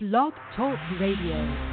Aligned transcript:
Blog 0.00 0.32
Talk 0.56 0.78
Radio. 0.98 1.69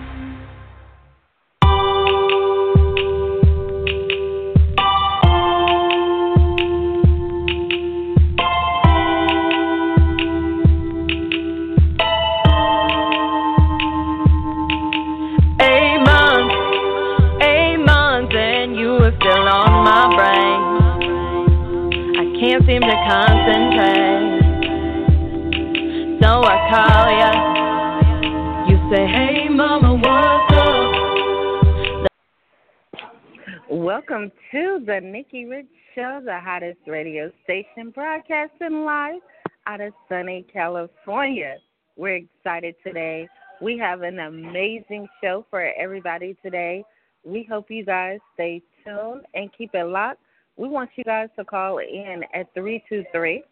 The 35.00 35.08
Nikki 35.08 35.46
Rich 35.46 35.68
Show, 35.94 36.22
the 36.26 36.40
hottest 36.40 36.80
radio 36.88 37.32
station 37.44 37.92
broadcasting 37.92 38.84
live 38.84 39.20
out 39.68 39.80
of 39.80 39.94
sunny 40.10 40.44
California. 40.52 41.58
We're 41.98 42.16
excited 42.16 42.74
today. 42.84 43.28
We 43.62 43.78
have 43.78 44.02
an 44.02 44.18
amazing 44.18 45.08
show 45.22 45.46
for 45.52 45.72
everybody 45.80 46.36
today. 46.42 46.84
We 47.24 47.46
hope 47.48 47.70
you 47.70 47.86
guys 47.86 48.18
stay 48.34 48.64
tuned 48.84 49.22
and 49.36 49.52
keep 49.56 49.76
it 49.76 49.86
locked. 49.86 50.22
We 50.56 50.68
want 50.68 50.90
you 50.96 51.04
guys 51.04 51.30
to 51.38 51.46
call 51.46 51.78
in 51.78 52.24
at 52.34 52.52
323 52.56 53.44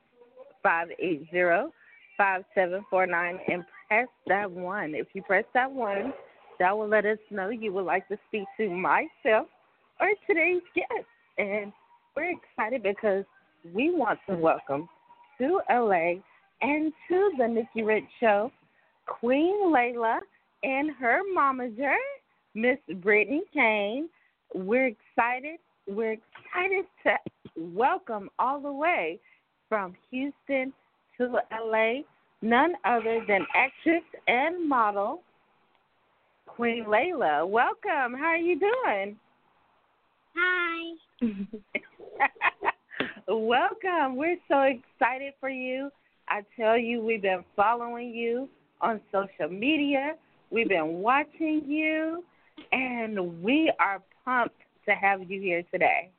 580 0.63 1.71
5749 2.17 3.39
and 3.49 3.63
press 3.87 4.07
that 4.27 4.49
one. 4.49 4.95
If 4.95 5.09
you 5.13 5.21
press 5.21 5.45
that 5.53 5.71
one, 5.71 6.11
that 6.57 6.75
will 6.75 6.87
let 6.87 7.05
us 7.05 7.19
know 7.29 7.49
you 7.49 7.71
would 7.73 7.85
like 7.85 8.07
to 8.07 8.17
speak 8.29 8.45
to 8.57 8.67
myself 8.67 9.45
or 9.99 10.09
today's 10.27 10.63
guest. 10.73 11.05
And 11.37 11.73
we're 12.15 12.31
excited 12.31 12.83
because 12.83 13.25
we 13.73 13.93
want 13.93 14.19
to 14.29 14.35
welcome 14.35 14.87
to 15.37 15.59
LA 15.69 16.13
and 16.61 16.93
to 17.09 17.31
the 17.37 17.47
Nikki 17.47 17.83
Rich 17.83 18.05
Show 18.19 18.51
Queen 19.05 19.65
Layla 19.65 20.19
and 20.63 20.91
her 20.99 21.19
momager, 21.37 21.95
Miss 22.53 22.77
Brittany 23.01 23.43
Cain. 23.53 24.09
We're 24.53 24.87
excited. 24.87 25.59
We're 25.87 26.13
excited 26.13 26.85
to 27.03 27.15
welcome 27.57 28.29
all 28.39 28.61
the 28.61 28.71
way 28.71 29.19
from 29.67 29.95
Houston 30.09 30.73
to 31.17 31.39
LA 31.51 32.01
none 32.41 32.73
other 32.85 33.25
than 33.27 33.45
actress 33.55 34.03
and 34.27 34.67
model 34.67 35.21
Queen 36.45 36.85
Layla. 36.85 37.47
Welcome. 37.47 38.17
How 38.17 38.27
are 38.27 38.37
you 38.37 38.59
doing? 38.59 39.17
Hi. 40.35 40.95
Welcome. 43.27 44.15
We're 44.15 44.37
so 44.47 44.61
excited 44.61 45.33
for 45.39 45.49
you. 45.49 45.89
I 46.29 46.41
tell 46.59 46.77
you, 46.77 47.01
we've 47.03 47.21
been 47.21 47.43
following 47.55 48.09
you 48.09 48.49
on 48.81 48.99
social 49.11 49.49
media. 49.49 50.15
We've 50.49 50.69
been 50.69 50.99
watching 50.99 51.63
you, 51.65 52.23
and 52.71 53.41
we 53.43 53.71
are 53.79 54.01
pumped 54.23 54.55
to 54.87 54.95
have 54.95 55.29
you 55.29 55.41
here 55.41 55.63
today. 55.71 56.09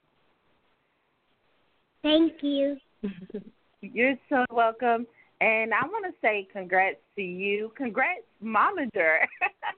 Thank 2.03 2.35
you. 2.43 2.77
You're 3.81 4.17
so 4.29 4.45
welcome. 4.51 5.07
And 5.41 5.75
I 5.75 5.85
want 5.87 6.07
to 6.07 6.13
say 6.23 6.49
congrats 6.53 6.97
to 7.17 7.23
you. 7.23 7.73
Congrats, 7.77 8.23
Momager, 8.43 9.19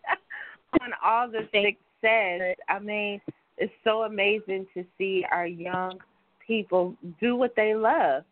on 0.81 0.91
all 1.05 1.29
the 1.29 1.49
success. 1.53 2.57
I 2.69 2.79
mean, 2.79 3.21
it's 3.59 3.73
so 3.85 4.03
amazing 4.03 4.67
to 4.75 4.85
see 4.97 5.25
our 5.31 5.47
young 5.47 5.99
people 6.47 6.97
do 7.21 7.37
what 7.37 7.55
they 7.57 7.75
love. 7.75 8.25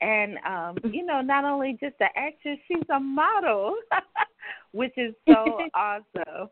And, 0.00 0.38
um, 0.46 0.76
you 0.92 1.04
know, 1.04 1.20
not 1.20 1.44
only 1.44 1.76
just 1.80 1.96
an 2.00 2.08
actress, 2.16 2.58
she's 2.68 2.88
a 2.94 3.00
model, 3.00 3.76
which 4.72 4.92
is 4.96 5.14
so 5.28 5.58
awesome. 5.74 6.48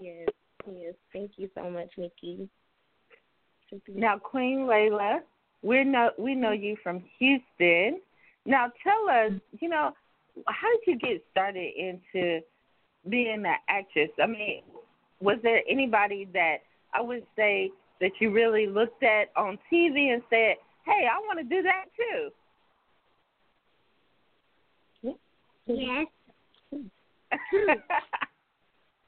Yes, 0.00 0.28
yes. 0.66 0.94
Thank 1.12 1.32
you 1.36 1.50
so 1.54 1.68
much, 1.68 1.90
Nikki. 1.96 2.48
Now, 3.88 4.18
Queen 4.18 4.60
Layla, 4.60 5.18
we 5.62 5.82
know 5.82 6.10
we 6.18 6.34
know 6.34 6.52
you 6.52 6.76
from 6.82 7.02
Houston. 7.18 8.00
Now, 8.46 8.70
tell 8.82 9.08
us, 9.08 9.32
you 9.60 9.68
know, 9.68 9.92
how 10.46 10.68
did 10.70 10.80
you 10.86 10.98
get 10.98 11.24
started 11.32 11.72
into 11.76 12.40
being 13.08 13.44
an 13.44 13.56
actress? 13.68 14.10
I 14.22 14.26
mean, 14.26 14.62
was 15.20 15.38
there 15.42 15.62
anybody 15.68 16.28
that 16.34 16.58
I 16.94 17.00
would 17.00 17.26
say 17.36 17.70
that 18.00 18.12
you 18.20 18.30
really 18.30 18.66
looked 18.66 19.02
at 19.02 19.30
on 19.36 19.58
TV 19.70 20.12
and 20.12 20.22
said, 20.30 20.56
"Hey, 20.86 21.06
I 21.10 21.18
want 21.26 21.38
to 21.40 21.44
do 21.44 21.62
that 21.62 21.86
too"? 21.96 22.32
Yes. 25.66 26.06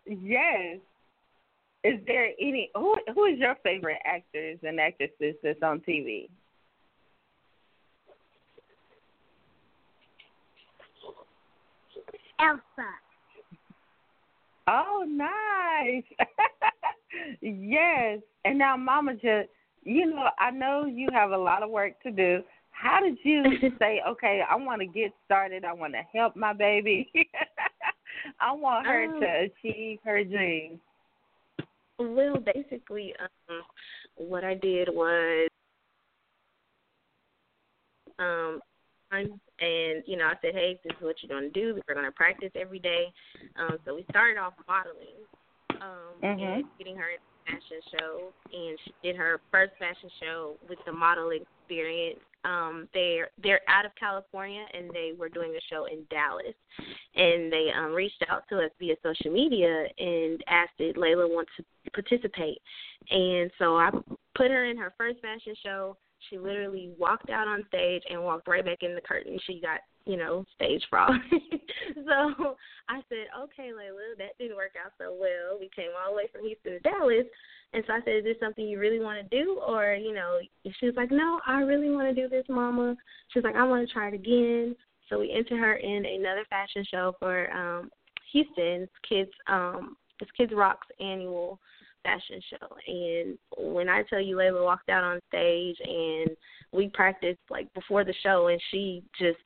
yes. 0.06 0.78
Is 1.84 2.00
there 2.06 2.32
any 2.40 2.70
who 2.74 2.96
who 3.14 3.26
is 3.26 3.38
your 3.38 3.54
favorite 3.62 4.00
actors 4.04 4.58
and 4.62 4.80
actresses 4.80 5.36
that's 5.42 5.62
on 5.62 5.80
TV? 5.80 6.28
Elsa. 12.40 12.60
Oh, 14.68 15.04
nice. 15.06 16.02
yes. 17.40 18.20
And 18.44 18.58
now, 18.58 18.76
Mama, 18.76 19.14
just 19.14 19.48
you 19.82 20.06
know, 20.06 20.28
I 20.38 20.50
know 20.50 20.84
you 20.86 21.08
have 21.12 21.30
a 21.30 21.36
lot 21.38 21.62
of 21.62 21.70
work 21.70 22.00
to 22.02 22.10
do. 22.10 22.42
How 22.70 23.00
did 23.00 23.16
you 23.22 23.44
say, 23.78 24.02
okay, 24.06 24.42
I 24.48 24.56
want 24.56 24.80
to 24.80 24.86
get 24.86 25.12
started. 25.24 25.64
I 25.64 25.72
want 25.72 25.94
to 25.94 26.02
help 26.12 26.36
my 26.36 26.52
baby. 26.52 27.10
I 28.40 28.52
want 28.52 28.86
her 28.86 29.04
Um, 29.04 29.20
to 29.20 29.48
achieve 29.66 29.98
her 30.04 30.24
dreams. 30.24 30.80
Well, 31.98 32.36
basically, 32.54 33.14
um, 33.20 33.62
what 34.16 34.44
I 34.44 34.54
did 34.54 34.88
was, 34.92 35.48
um, 38.18 38.60
I'm- 39.10 39.40
and 39.60 40.02
you 40.06 40.16
know, 40.16 40.26
I 40.26 40.34
said, 40.42 40.54
hey, 40.54 40.78
this 40.84 40.92
is 40.96 41.02
what 41.02 41.16
you're 41.22 41.34
gonna 41.34 41.50
do. 41.50 41.80
We're 41.88 41.94
gonna 41.94 42.12
practice 42.12 42.50
every 42.54 42.78
day. 42.80 43.06
Um, 43.56 43.78
so 43.84 43.94
we 43.94 44.04
started 44.10 44.36
off 44.38 44.52
modeling, 44.68 45.24
um, 45.86 46.20
Mhm. 46.22 46.58
and 46.58 46.78
getting 46.78 46.96
her 46.96 47.10
fashion 47.46 47.80
show, 47.92 48.32
and 48.52 48.78
she 48.80 48.92
did 49.02 49.16
her 49.16 49.40
first 49.50 49.72
fashion 49.78 50.10
show 50.20 50.56
with 50.68 50.78
the 50.84 50.92
modeling 50.92 51.42
experience. 51.42 52.20
Um, 52.44 52.88
they're 52.92 53.30
they're 53.38 53.60
out 53.68 53.86
of 53.86 53.94
California, 53.94 54.66
and 54.72 54.90
they 54.90 55.12
were 55.12 55.28
doing 55.28 55.54
a 55.54 55.60
show 55.68 55.86
in 55.86 56.04
Dallas, 56.10 56.54
and 57.14 57.52
they 57.52 57.72
um, 57.72 57.92
reached 57.92 58.22
out 58.28 58.48
to 58.48 58.64
us 58.64 58.70
via 58.78 58.96
social 59.02 59.32
media 59.32 59.86
and 59.98 60.42
asked 60.46 60.78
if 60.78 60.96
Layla 60.96 61.28
wants 61.28 61.50
to 61.56 61.64
participate. 61.92 62.60
And 63.10 63.50
so 63.58 63.76
I 63.76 63.90
put 64.34 64.50
her 64.50 64.64
in 64.66 64.76
her 64.76 64.92
first 64.96 65.20
fashion 65.20 65.54
show. 65.62 65.96
She 66.30 66.38
literally 66.38 66.92
walked 66.98 67.30
out 67.30 67.46
on 67.48 67.64
stage 67.68 68.02
and 68.08 68.22
walked 68.22 68.48
right 68.48 68.64
back 68.64 68.82
in 68.82 68.94
the 68.94 69.00
curtain. 69.00 69.38
She 69.46 69.60
got, 69.60 69.80
you 70.06 70.16
know, 70.16 70.44
stage 70.54 70.82
frog. 70.88 71.14
so 71.94 72.56
I 72.88 73.02
said, 73.08 73.26
okay, 73.42 73.70
Layla, 73.74 74.16
that 74.18 74.38
didn't 74.38 74.56
work 74.56 74.72
out 74.82 74.92
so 74.98 75.14
well. 75.18 75.58
We 75.58 75.68
came 75.74 75.90
all 75.98 76.12
the 76.12 76.16
way 76.16 76.28
from 76.32 76.46
Houston 76.46 76.72
to 76.72 76.78
Dallas. 76.80 77.26
And 77.74 77.82
so 77.86 77.92
I 77.92 78.00
said, 78.04 78.18
is 78.18 78.24
this 78.24 78.36
something 78.40 78.66
you 78.66 78.78
really 78.78 79.00
want 79.00 79.18
to 79.18 79.44
do? 79.44 79.60
Or, 79.66 79.94
you 79.94 80.14
know, 80.14 80.38
she 80.78 80.86
was 80.86 80.94
like, 80.96 81.10
no, 81.10 81.40
I 81.46 81.60
really 81.60 81.90
want 81.90 82.08
to 82.08 82.14
do 82.14 82.28
this, 82.28 82.44
Mama. 82.48 82.96
She 83.32 83.40
was 83.40 83.44
like, 83.44 83.56
I 83.56 83.64
want 83.64 83.86
to 83.86 83.92
try 83.92 84.08
it 84.08 84.14
again. 84.14 84.76
So 85.08 85.18
we 85.18 85.32
entered 85.32 85.58
her 85.58 85.74
in 85.74 86.04
another 86.04 86.44
fashion 86.48 86.84
show 86.90 87.14
for 87.18 87.52
um 87.52 87.90
Houston's 88.32 88.88
Kids 89.08 89.30
um 89.46 89.96
it's 90.20 90.30
Kids 90.32 90.52
Rock's 90.54 90.86
annual 91.00 91.60
fashion 92.02 92.40
show. 92.50 92.76
And 92.86 93.38
when 93.72 93.88
I 93.88 94.02
tell 94.04 94.20
you 94.20 94.36
Layla 94.36 94.64
walked 94.64 94.88
out 94.88 95.04
on 95.04 95.20
stage 95.28 95.76
and 95.84 96.30
we 96.72 96.88
practiced 96.88 97.40
like 97.50 97.72
before 97.74 98.04
the 98.04 98.14
show 98.22 98.48
and 98.48 98.60
she 98.70 99.02
just 99.18 99.38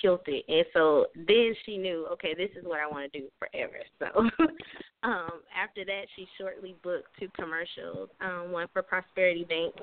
killed 0.00 0.20
it. 0.26 0.44
And 0.48 0.64
so 0.72 1.06
then 1.14 1.54
she 1.64 1.76
knew, 1.76 2.06
okay, 2.12 2.34
this 2.34 2.50
is 2.56 2.64
what 2.64 2.80
I 2.80 2.86
want 2.86 3.12
to 3.12 3.18
do 3.20 3.26
forever. 3.38 3.78
So 3.98 4.06
um 5.02 5.42
after 5.56 5.84
that 5.84 6.02
she 6.16 6.26
shortly 6.38 6.76
booked 6.82 7.08
two 7.18 7.28
commercials, 7.34 8.08
um, 8.20 8.50
one 8.50 8.66
for 8.72 8.82
Prosperity 8.82 9.44
Bank 9.44 9.74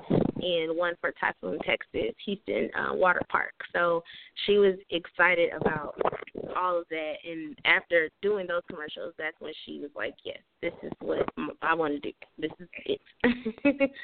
and 0.41 0.77
one 0.77 0.95
for 1.01 1.13
Typhoon, 1.19 1.59
Texas, 1.59 2.13
Houston 2.25 2.69
uh, 2.75 2.93
Water 2.93 3.21
Park. 3.29 3.53
So 3.73 4.03
she 4.45 4.57
was 4.57 4.75
excited 4.89 5.51
about 5.53 5.99
all 6.55 6.79
of 6.79 6.85
that 6.89 7.13
and 7.25 7.57
after 7.65 8.09
doing 8.21 8.47
those 8.47 8.61
commercials 8.69 9.13
that's 9.17 9.39
when 9.39 9.53
she 9.65 9.79
was 9.79 9.91
like, 9.95 10.15
Yes, 10.23 10.39
this 10.61 10.73
is 10.83 10.91
what 10.99 11.27
I 11.61 11.73
want 11.73 11.93
to 11.93 11.99
do. 11.99 12.11
This 12.37 12.51
is 12.59 12.67
it. 12.85 13.91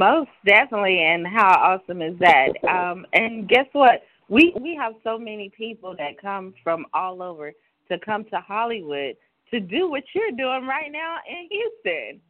Most 0.00 0.30
definitely, 0.46 0.98
and 0.98 1.26
how 1.26 1.48
awesome 1.48 2.00
is 2.00 2.18
that? 2.20 2.52
Um, 2.66 3.04
and 3.12 3.46
guess 3.46 3.66
what? 3.72 4.00
We 4.30 4.54
we 4.60 4.76
have 4.76 4.94
so 5.02 5.18
many 5.18 5.50
people 5.50 5.94
that 5.98 6.20
come 6.20 6.54
from 6.62 6.86
all 6.94 7.20
over 7.22 7.52
to 7.90 7.98
come 7.98 8.24
to 8.26 8.36
Hollywood 8.36 9.16
to 9.50 9.60
do 9.60 9.90
what 9.90 10.04
you're 10.14 10.30
doing 10.30 10.66
right 10.66 10.90
now 10.90 11.16
in 11.28 11.48
Houston. 11.50 12.20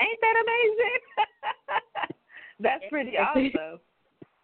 Ain't 0.00 0.20
that 0.20 0.34
amazing? 0.44 1.00
That's 2.60 2.84
pretty 2.90 3.12
awesome. 3.18 3.80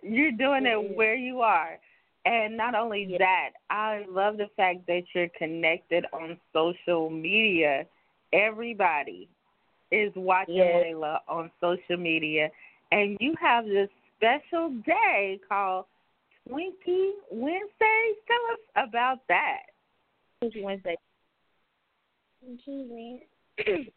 You're 0.03 0.33
doing 0.33 0.67
it 0.67 0.97
where 0.97 1.15
you 1.15 1.43
are. 1.43 1.79
And 2.25 2.56
not 2.56 2.75
only 2.75 3.05
Yeah. 3.05 3.19
that, 3.19 3.50
I 3.69 4.05
love 4.09 4.39
the 4.39 4.49
fact 4.57 4.87
that 4.87 5.03
you're 5.15 5.29
connected 5.37 6.07
on 6.12 6.39
social 6.55 7.11
media. 7.11 7.85
Everybody 8.33 9.29
is 9.91 10.11
watching 10.17 10.57
Yes. 10.57 10.87
Layla 10.87 11.19
on 11.29 11.50
social 11.61 11.99
media. 11.99 12.50
And 12.93 13.19
you 13.21 13.35
have 13.41 13.67
this 13.67 13.91
special 14.17 14.71
day 14.87 15.39
called 15.47 15.85
Twinkie 16.49 17.11
Wednesday. 17.31 18.12
Tell 18.26 18.52
us 18.52 18.88
about 18.88 19.19
that. 19.29 19.61
Twinkie 20.43 20.62
Wednesday. 20.62 20.96
Twinkie 22.44 22.88
Wednesday. 22.88 23.26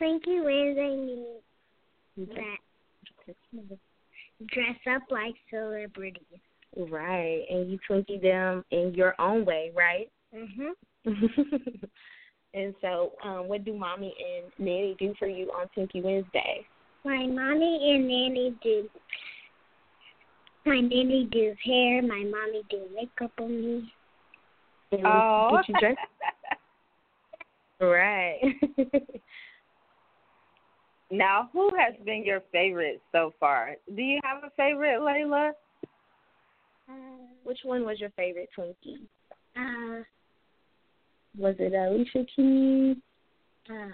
Twinkie 0.00 0.44
Wednesday 0.44 0.96
means 0.96 2.28
that 2.28 3.78
dress 4.48 4.76
up 4.94 5.02
like 5.10 5.34
celebrities. 5.50 6.22
Right, 6.76 7.44
and 7.50 7.70
you 7.70 7.78
Twinkie 7.88 8.22
them 8.22 8.64
in 8.70 8.94
your 8.94 9.14
own 9.20 9.44
way, 9.44 9.72
right? 9.74 10.10
Mhm. 10.34 10.72
and 12.54 12.74
so, 12.80 13.12
um, 13.22 13.48
what 13.48 13.64
do 13.64 13.74
mommy 13.74 14.14
and 14.18 14.50
nanny 14.58 14.96
do 14.98 15.14
for 15.18 15.26
you 15.26 15.50
on 15.50 15.68
Twinkie 15.76 16.02
Wednesday? 16.02 16.64
My 17.04 17.26
mommy 17.26 17.94
and 17.94 18.08
nanny 18.08 18.56
do. 18.62 18.88
My 20.64 20.80
nanny 20.80 21.28
does 21.30 21.56
hair. 21.64 22.02
My 22.02 22.24
mommy 22.24 22.62
do 22.70 22.86
makeup 22.94 23.32
on 23.40 23.50
me. 23.50 23.92
And 24.92 25.06
Oh. 25.06 25.48
get 25.50 25.68
you 25.68 25.74
dressed? 25.80 25.98
right. 27.80 28.40
now, 31.10 31.50
who 31.52 31.70
has 31.78 31.94
been 32.04 32.24
your 32.24 32.42
favorite 32.52 33.02
so 33.10 33.32
far? 33.40 33.76
Do 33.96 34.02
you 34.02 34.20
have 34.22 34.44
a 34.44 34.50
favorite, 34.56 35.00
Layla? 35.00 35.52
Uh, 36.88 36.92
Which 37.44 37.60
one 37.64 37.84
was 37.84 37.98
your 37.98 38.10
favorite 38.10 38.50
Twinkie? 38.56 39.06
uh, 39.56 40.02
Was 41.38 41.56
it 41.58 41.72
Alicia 41.74 42.24
Keys? 42.36 42.96
uh, 43.70 43.92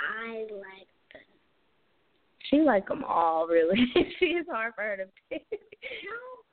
I 0.00 0.46
like 0.50 0.88
the. 0.88 0.91
She 2.52 2.60
like 2.60 2.86
them 2.86 3.02
all, 3.04 3.46
really. 3.46 3.76
she 4.18 4.26
is 4.26 4.46
hard 4.50 4.74
for 4.74 4.82
her 4.82 4.96
to 4.98 5.04
pick. 5.30 5.46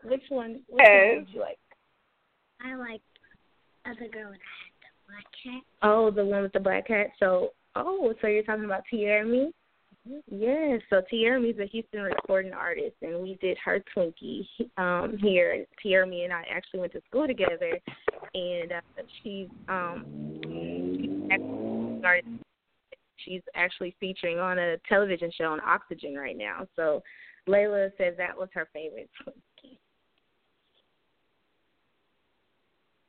Which 0.04 0.24
one? 0.30 0.62
Which 0.69 0.86
Yes. 0.88 1.16
one 1.16 1.25
did 1.25 1.34
you 1.34 1.42
like? 1.42 1.60
I 2.62 2.75
like 2.75 3.01
the 3.84 3.92
other 3.92 4.10
girl 4.10 4.31
that 4.31 4.40
had 4.40 4.74
the 4.80 5.07
black 5.07 5.25
hat. 5.44 5.63
Oh, 5.84 6.10
the 6.10 6.24
one 6.24 6.42
with 6.44 6.54
the 6.54 6.60
black 6.62 6.88
hat. 6.88 7.07
So, 7.19 7.50
oh, 7.75 8.13
so 8.22 8.28
you're 8.28 8.44
talking 8.44 8.63
about 8.63 8.84
Tierra 8.90 9.25
Me? 9.25 9.51
Yes. 10.31 10.81
So 10.90 11.01
Tierra 11.10 11.40
Me's 11.40 11.60
a 11.60 11.66
Houston 11.66 12.02
recording 12.02 12.54
artist, 12.54 12.95
and 13.02 13.22
we 13.22 13.38
did 13.42 13.57
her 13.66 13.84
Twinkie 13.95 14.48
um 14.78 15.18
here. 15.22 15.66
Tierra 15.84 16.07
Me 16.07 16.24
and 16.24 16.31
I 16.31 16.45
actually 16.50 16.80
went 16.80 16.94
to 16.94 17.02
school 17.10 17.28
together, 17.28 17.78
and 18.34 18.72
uh, 18.72 18.81
she's 19.22 19.50
um 19.68 20.06
she's 20.45 21.30
actually 21.30 22.00
started. 22.00 22.40
She's 23.25 23.42
actually 23.56 23.95
featuring 24.00 24.39
on 24.39 24.60
a 24.60 24.77
television 24.88 25.31
show 25.36 25.45
on 25.45 25.60
Oxygen 25.62 26.16
right 26.16 26.38
now. 26.38 26.68
So 26.75 27.01
Layla 27.48 27.92
said 27.98 28.16
that 28.18 28.38
was 28.38 28.50
her 28.54 28.68
favorite. 28.74 29.10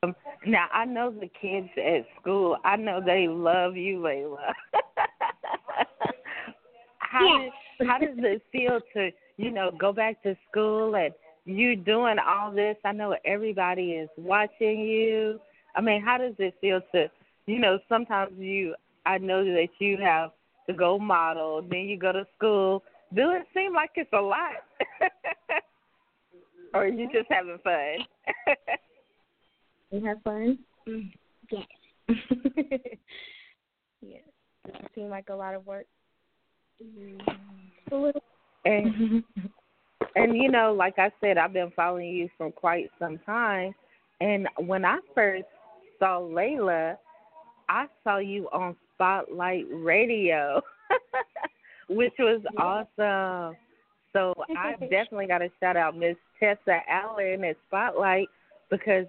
Um, 0.02 0.14
now, 0.46 0.66
I 0.72 0.86
know 0.86 1.10
the 1.10 1.28
kids 1.40 1.68
at 1.76 2.06
school. 2.20 2.56
I 2.64 2.76
know 2.76 3.02
they 3.04 3.28
love 3.28 3.76
you, 3.76 3.98
Layla. 3.98 4.52
how 6.98 7.38
does, 7.38 7.86
how 7.86 7.98
does 7.98 8.16
it 8.16 8.42
feel 8.50 8.80
to 8.94 9.10
you 9.36 9.50
know 9.50 9.70
go 9.78 9.92
back 9.92 10.22
to 10.22 10.34
school 10.50 10.96
and 10.96 11.12
you 11.44 11.76
doing 11.76 12.16
all 12.18 12.50
this? 12.50 12.76
I 12.84 12.92
know 12.92 13.14
everybody 13.26 13.90
is 13.92 14.08
watching 14.16 14.80
you. 14.80 15.38
I 15.76 15.82
mean, 15.82 16.00
how 16.02 16.16
does 16.16 16.34
it 16.38 16.54
feel 16.62 16.80
to 16.92 17.10
you 17.44 17.58
know 17.58 17.78
sometimes 17.86 18.32
you 18.38 18.74
I 19.10 19.18
know 19.18 19.44
that 19.44 19.68
you 19.80 19.96
have 19.96 20.30
to 20.68 20.72
go 20.72 20.96
model, 20.96 21.62
then 21.68 21.80
you 21.80 21.98
go 21.98 22.12
to 22.12 22.24
school. 22.36 22.84
Do 23.12 23.32
it 23.32 23.42
seem 23.52 23.74
like 23.74 23.90
it's 23.96 24.12
a 24.12 24.20
lot, 24.20 24.62
or 26.74 26.84
are 26.84 26.88
you 26.88 27.08
just 27.12 27.26
having 27.28 27.58
fun? 27.64 28.06
You 29.92 30.06
have 30.06 30.22
fun? 30.22 30.56
Mm. 30.88 31.10
Yes. 31.50 31.66
yes. 34.00 34.22
Does 34.64 34.76
it 34.76 34.90
seem 34.94 35.08
like 35.08 35.30
a 35.30 35.34
lot 35.34 35.56
of 35.56 35.66
work? 35.66 35.86
A 37.90 37.96
little. 37.96 38.22
and 38.64 39.24
and 40.14 40.36
you 40.36 40.48
know, 40.48 40.72
like 40.72 40.96
I 40.96 41.10
said, 41.20 41.38
I've 41.38 41.52
been 41.52 41.72
following 41.74 42.10
you 42.10 42.28
for 42.38 42.52
quite 42.52 42.88
some 43.00 43.18
time. 43.26 43.74
And 44.20 44.46
when 44.58 44.84
I 44.84 44.98
first 45.12 45.46
saw 45.98 46.20
Layla, 46.20 46.96
I 47.68 47.86
saw 48.04 48.18
you 48.18 48.48
on 48.52 48.76
Spotlight 49.00 49.64
Radio, 49.72 50.60
which 51.88 52.12
was 52.18 52.42
awesome. 52.58 53.56
So 54.12 54.34
I 54.54 54.72
definitely 54.90 55.26
got 55.26 55.38
to 55.38 55.48
shout 55.58 55.78
out 55.78 55.96
Miss 55.96 56.16
Tessa 56.38 56.80
Allen 56.86 57.42
at 57.44 57.56
Spotlight 57.68 58.28
because 58.70 59.06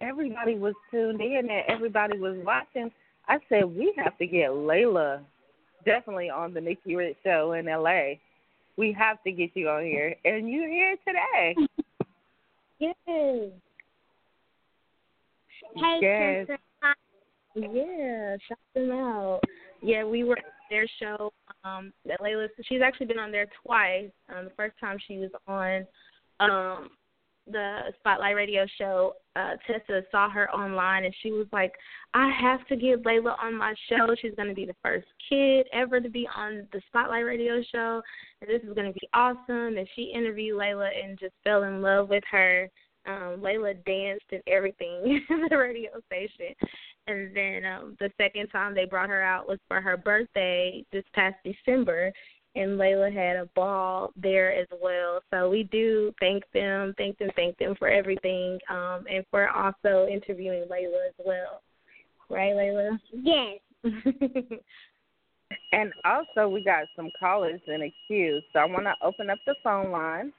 everybody 0.00 0.56
was 0.56 0.74
tuned 0.90 1.20
in 1.20 1.48
and 1.48 1.62
everybody 1.68 2.18
was 2.18 2.36
watching. 2.44 2.90
I 3.28 3.38
said 3.48 3.64
we 3.66 3.94
have 3.96 4.18
to 4.18 4.26
get 4.26 4.50
Layla 4.50 5.20
definitely 5.84 6.30
on 6.30 6.52
the 6.52 6.60
Nikki 6.60 6.96
Rich 6.96 7.18
Show 7.22 7.52
in 7.52 7.66
LA. 7.66 8.14
We 8.76 8.92
have 8.98 9.22
to 9.22 9.30
get 9.30 9.50
you 9.54 9.68
on 9.68 9.84
here, 9.84 10.16
and 10.24 10.50
you're 10.50 10.68
here 10.68 10.96
today. 11.06 11.54
yes. 12.80 12.94
Hey, 13.06 13.52
Yes. 16.00 16.46
Tessa. 16.48 16.58
Yeah, 17.60 18.36
shout 18.48 18.58
them 18.74 18.90
out. 18.92 19.40
Yeah, 19.82 20.04
we 20.04 20.24
were 20.24 20.38
their 20.70 20.86
show. 21.00 21.32
Um, 21.64 21.92
that 22.06 22.20
Layla, 22.20 22.48
she's 22.68 22.82
actually 22.82 23.06
been 23.06 23.18
on 23.18 23.32
there 23.32 23.46
twice. 23.64 24.10
Um, 24.28 24.44
the 24.46 24.52
first 24.56 24.74
time 24.80 24.98
she 25.06 25.18
was 25.18 25.30
on 25.46 25.86
um 26.40 26.90
the 27.50 27.80
Spotlight 27.98 28.36
Radio 28.36 28.66
show, 28.78 29.14
uh, 29.36 29.52
Tessa 29.66 30.02
saw 30.10 30.28
her 30.30 30.50
online 30.50 31.04
and 31.04 31.14
she 31.22 31.30
was 31.30 31.46
like, 31.52 31.72
I 32.14 32.30
have 32.40 32.66
to 32.68 32.76
get 32.76 33.02
Layla 33.04 33.34
on 33.42 33.56
my 33.56 33.74
show. 33.88 34.14
She's 34.20 34.34
going 34.34 34.48
to 34.48 34.54
be 34.54 34.66
the 34.66 34.76
first 34.82 35.06
kid 35.28 35.66
ever 35.72 36.00
to 36.00 36.10
be 36.10 36.28
on 36.36 36.66
the 36.72 36.80
Spotlight 36.88 37.24
Radio 37.24 37.62
show. 37.72 38.02
And 38.40 38.50
this 38.50 38.62
is 38.62 38.74
going 38.74 38.92
to 38.92 38.92
be 38.92 39.08
awesome. 39.14 39.78
And 39.78 39.88
she 39.94 40.12
interviewed 40.14 40.58
Layla 40.58 40.90
and 41.02 41.18
just 41.18 41.34
fell 41.44 41.64
in 41.64 41.80
love 41.80 42.08
with 42.08 42.24
her. 42.30 42.68
Um, 43.06 43.40
Layla 43.40 43.82
danced 43.86 44.26
and 44.32 44.42
everything 44.46 45.24
at 45.30 45.50
the 45.50 45.56
radio 45.56 45.90
station. 46.06 46.54
And 47.08 47.34
then 47.34 47.64
um, 47.64 47.96
the 47.98 48.10
second 48.16 48.48
time 48.48 48.74
they 48.74 48.84
brought 48.84 49.08
her 49.08 49.22
out 49.22 49.48
was 49.48 49.58
for 49.66 49.80
her 49.80 49.96
birthday 49.96 50.84
this 50.92 51.04
past 51.14 51.36
December 51.44 52.12
and 52.54 52.78
Layla 52.78 53.12
had 53.12 53.36
a 53.36 53.46
ball 53.54 54.10
there 54.16 54.52
as 54.52 54.66
well. 54.82 55.20
So 55.30 55.48
we 55.48 55.64
do 55.64 56.12
thank 56.18 56.42
them, 56.52 56.94
thank 56.98 57.18
them, 57.18 57.30
thank 57.36 57.56
them 57.58 57.74
for 57.78 57.88
everything, 57.88 58.58
um, 58.68 59.04
and 59.10 59.24
for 59.30 59.48
also 59.48 60.08
interviewing 60.10 60.64
Layla 60.70 61.08
as 61.08 61.14
well. 61.24 61.62
Right, 62.28 62.52
Layla? 62.52 62.98
Yes. 63.12 63.58
And 65.72 65.92
also, 66.04 66.48
we 66.48 66.62
got 66.62 66.84
some 66.96 67.10
callers 67.18 67.60
in 67.66 67.82
a 67.82 67.94
queue, 68.06 68.40
so 68.52 68.58
I 68.58 68.64
want 68.64 68.84
to 68.84 68.94
open 69.02 69.30
up 69.30 69.38
the 69.46 69.54
phone 69.62 69.90
line. 69.90 70.32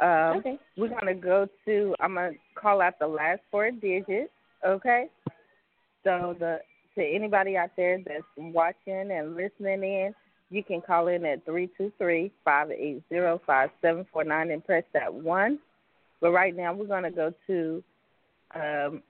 Um, 0.00 0.38
okay. 0.38 0.58
We're 0.76 0.88
gonna 0.88 1.14
go 1.14 1.46
to. 1.66 1.94
I'm 2.00 2.14
gonna 2.14 2.32
call 2.54 2.80
out 2.80 2.98
the 2.98 3.06
last 3.06 3.40
four 3.50 3.70
digits. 3.70 4.30
Okay. 4.66 5.06
So 6.04 6.36
the 6.38 6.58
to 6.96 7.02
anybody 7.02 7.56
out 7.56 7.70
there 7.76 7.98
that's 8.04 8.24
watching 8.36 9.10
and 9.10 9.34
listening 9.34 9.82
in, 9.82 10.14
you 10.50 10.62
can 10.62 10.82
call 10.82 11.08
in 11.08 11.24
at 11.24 11.44
three 11.44 11.70
two 11.78 11.92
three 11.98 12.30
five 12.44 12.70
eight 12.70 13.02
zero 13.08 13.40
five 13.46 13.70
seven 13.80 14.06
four 14.12 14.24
nine 14.24 14.50
and 14.50 14.64
press 14.64 14.84
that 14.92 15.12
one. 15.12 15.58
But 16.20 16.32
right 16.32 16.54
now, 16.54 16.74
we're 16.74 16.86
gonna 16.86 17.10
go 17.10 17.32
to. 17.46 17.82
Um, 18.54 19.02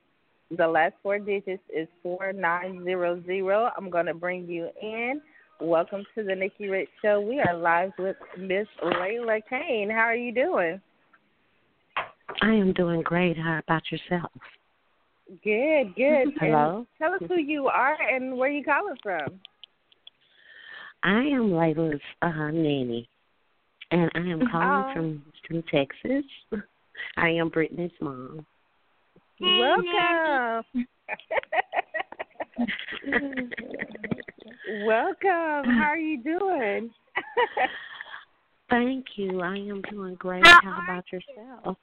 the 0.55 0.67
last 0.67 0.93
four 1.01 1.19
digits 1.19 1.63
is 1.75 1.87
four 2.01 2.31
nine 2.31 2.83
zero 2.83 3.21
zero. 3.25 3.71
I'm 3.75 3.89
gonna 3.89 4.13
bring 4.13 4.47
you 4.47 4.69
in. 4.81 5.21
Welcome 5.59 6.03
to 6.15 6.23
the 6.23 6.35
Nikki 6.35 6.67
Rich 6.67 6.89
Show. 7.01 7.21
We 7.21 7.39
are 7.39 7.55
live 7.55 7.91
with 7.97 8.17
Miss 8.37 8.67
Layla 8.83 9.41
Cain. 9.49 9.89
How 9.89 10.01
are 10.01 10.15
you 10.15 10.33
doing? 10.33 10.81
I 12.41 12.53
am 12.53 12.73
doing 12.73 13.01
great. 13.01 13.37
How 13.37 13.59
about 13.59 13.83
yourself? 13.91 14.31
Good, 15.41 15.95
good. 15.95 16.27
Hello? 16.39 16.77
And 16.77 16.87
tell 16.99 17.13
us 17.13 17.21
who 17.27 17.39
you 17.39 17.67
are 17.67 17.97
and 18.01 18.37
where 18.37 18.51
you 18.51 18.63
calling 18.63 18.97
from. 19.01 19.39
I 21.01 21.21
am 21.21 21.49
Layla's 21.51 22.01
uh, 22.21 22.51
nanny, 22.51 23.09
and 23.91 24.11
I 24.15 24.19
am 24.19 24.41
calling 24.51 24.85
Oh. 24.89 24.93
from 24.93 25.23
Houston, 25.49 25.63
Texas. 25.71 26.25
I 27.17 27.29
am 27.29 27.49
Brittany's 27.49 27.91
mom. 27.99 28.45
Welcome. 29.41 30.65
Welcome. 34.85 35.71
How 35.71 35.89
are 35.89 35.97
you 35.97 36.21
doing? 36.23 36.91
Thank 38.69 39.05
you. 39.15 39.41
I 39.41 39.55
am 39.57 39.81
doing 39.89 40.13
great. 40.15 40.45
How 40.45 40.79
about 40.83 41.05
yourself? 41.11 41.77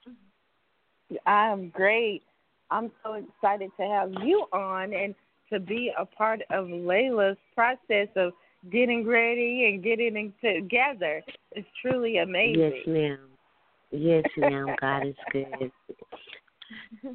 I'm 1.27 1.71
great. 1.71 2.23
I'm 2.71 2.91
so 3.03 3.15
excited 3.15 3.71
to 3.79 3.87
have 3.87 4.13
you 4.25 4.47
on 4.53 4.93
and 4.95 5.15
to 5.53 5.59
be 5.59 5.93
a 5.99 6.05
part 6.05 6.41
of 6.51 6.67
Layla's 6.67 7.39
process 7.55 8.09
of 8.17 8.33
getting 8.71 9.07
ready 9.07 9.71
and 9.73 9.83
getting 9.83 10.33
together. 10.43 11.23
It's 11.53 11.67
truly 11.81 12.19
amazing. 12.19 12.61
Yes, 12.61 12.87
ma'am. 12.87 13.19
Yes, 13.91 14.25
ma'am. 14.37 14.77
God 14.81 15.07
is 15.07 15.17
good. 15.33 15.73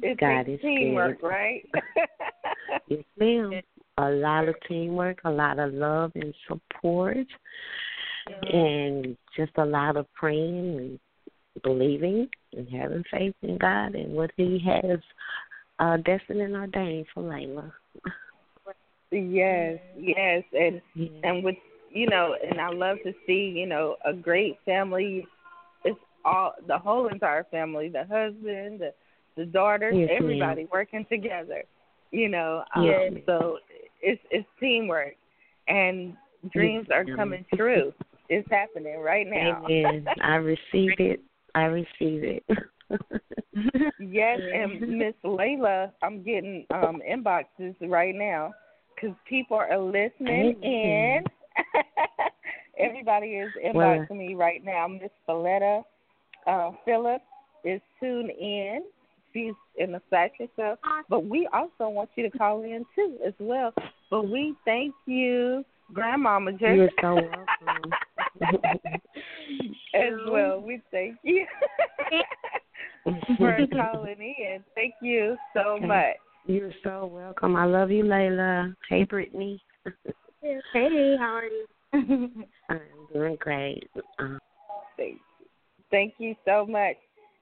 It's 0.02 0.20
God 0.20 0.48
is 0.48 0.60
teamwork, 0.60 1.20
good. 1.20 1.26
right? 1.26 1.62
Yes, 2.88 3.04
ma'am. 3.18 3.60
A 3.98 4.10
lot 4.10 4.48
of 4.48 4.54
teamwork, 4.68 5.20
a 5.24 5.30
lot 5.30 5.58
of 5.58 5.72
love 5.72 6.12
and 6.14 6.34
support, 6.46 7.26
and 8.52 9.16
just 9.36 9.52
a 9.56 9.64
lot 9.64 9.96
of 9.96 10.12
praying 10.14 10.76
and 10.76 11.62
believing 11.62 12.28
and 12.52 12.68
having 12.68 13.04
faith 13.10 13.34
in 13.42 13.56
God 13.56 13.94
and 13.94 14.12
what 14.12 14.30
He 14.36 14.62
has 14.66 15.00
uh, 15.78 15.96
destined 15.98 16.40
and 16.40 16.54
ordained 16.56 17.06
for 17.12 17.22
Layla. 17.22 17.72
yes, 19.10 19.78
yes, 19.96 20.42
and 20.52 20.80
Yeah. 20.94 21.08
and 21.24 21.44
with 21.44 21.56
you 21.90 22.06
know, 22.08 22.36
and 22.48 22.60
I 22.60 22.68
love 22.70 22.98
to 23.04 23.12
see 23.26 23.52
you 23.56 23.66
know 23.66 23.96
a 24.04 24.12
great 24.12 24.58
family. 24.64 25.26
It's 25.84 25.98
all 26.24 26.54
the 26.66 26.78
whole 26.78 27.08
entire 27.08 27.44
family, 27.44 27.88
the 27.88 28.04
husband, 28.04 28.80
the 28.80 28.92
the 29.36 29.46
daughters, 29.46 29.94
Yes, 29.96 30.08
ma'am. 30.08 30.20
everybody 30.22 30.66
working 30.72 31.04
together. 31.08 31.62
You 32.10 32.28
know, 32.28 32.64
um, 32.74 32.84
Yes. 32.86 33.12
so 33.26 33.58
it's 34.02 34.20
it's 34.30 34.48
teamwork, 34.60 35.14
and 35.68 36.16
dreams 36.52 36.86
are 36.92 37.04
ma'am. 37.04 37.16
coming 37.16 37.46
true. 37.54 37.92
It's 38.28 38.48
happening 38.50 38.98
right 39.00 39.26
now. 39.26 39.64
Amen. 39.68 40.06
I 40.20 40.36
receive 40.36 40.92
it. 40.98 41.20
I 41.54 41.64
receive 41.66 42.24
it. 42.24 42.44
Yes, 43.98 44.38
and 44.54 44.98
Miss 44.98 45.14
Layla, 45.24 45.90
I'm 46.02 46.22
getting 46.22 46.66
um 46.70 47.00
inboxes 47.10 47.74
right 47.80 48.14
now 48.14 48.52
because 48.94 49.16
people 49.28 49.56
are 49.56 49.78
listening 49.78 50.62
in. 50.62 51.24
Everybody 52.78 53.28
is 53.28 53.50
Well- 53.74 53.86
inboxing 53.86 54.16
me 54.18 54.34
right 54.34 54.62
now. 54.64 54.86
Miss 54.88 55.10
Valletta 55.26 55.82
uh, 56.46 56.72
Phillips 56.84 57.24
is 57.64 57.80
tuned 57.98 58.30
in. 58.30 58.82
She's 59.32 59.54
in 59.76 59.92
the 59.92 60.00
fashion 60.08 60.48
show, 60.56 60.76
but 61.10 61.24
we 61.26 61.48
also 61.52 61.88
want 61.90 62.10
you 62.14 62.30
to 62.30 62.38
call 62.38 62.62
in 62.62 62.84
too 62.94 63.16
as 63.26 63.34
well. 63.38 63.72
But 64.10 64.28
we 64.30 64.54
thank 64.64 64.94
you, 65.06 65.64
Grandmama 65.92 66.52
Jerry, 66.52 66.76
You're 66.76 66.90
so 67.00 67.14
welcome. 67.14 67.92
as 69.94 70.12
well. 70.28 70.60
We 70.60 70.80
thank 70.90 71.16
you 71.22 71.46
for 73.38 73.58
calling 73.72 74.20
in. 74.20 74.64
Thank 74.74 74.94
you 75.00 75.36
so 75.54 75.76
Okay. 75.76 75.86
much. 75.86 76.16
You're 76.46 76.72
so 76.84 77.06
welcome. 77.06 77.56
I 77.56 77.64
love 77.64 77.90
you, 77.90 78.04
Layla. 78.04 78.74
Hey, 78.88 79.04
Brittany. 79.04 79.60
Hey, 80.40 81.16
how 81.18 81.40
are 81.40 81.44
you? 81.44 81.66
I'm 82.68 82.80
doing 83.12 83.36
great. 83.40 83.88
Um, 84.18 84.38
Thank 84.96 85.14
you. 85.14 85.46
Thank 85.90 86.14
you 86.18 86.34
so 86.44 86.66
much. 86.66 86.96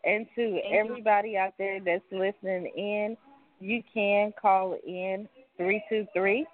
And 0.05 0.27
to 0.37 0.59
everybody 0.71 1.37
out 1.37 1.55
there 1.59 1.81
that's 1.85 2.05
listening 2.13 2.71
in, 2.77 3.17
you 3.61 3.83
can 3.93 4.33
call 4.41 4.77
in 4.87 5.29
three 5.57 5.83
two 5.89 6.07
three 6.15 6.47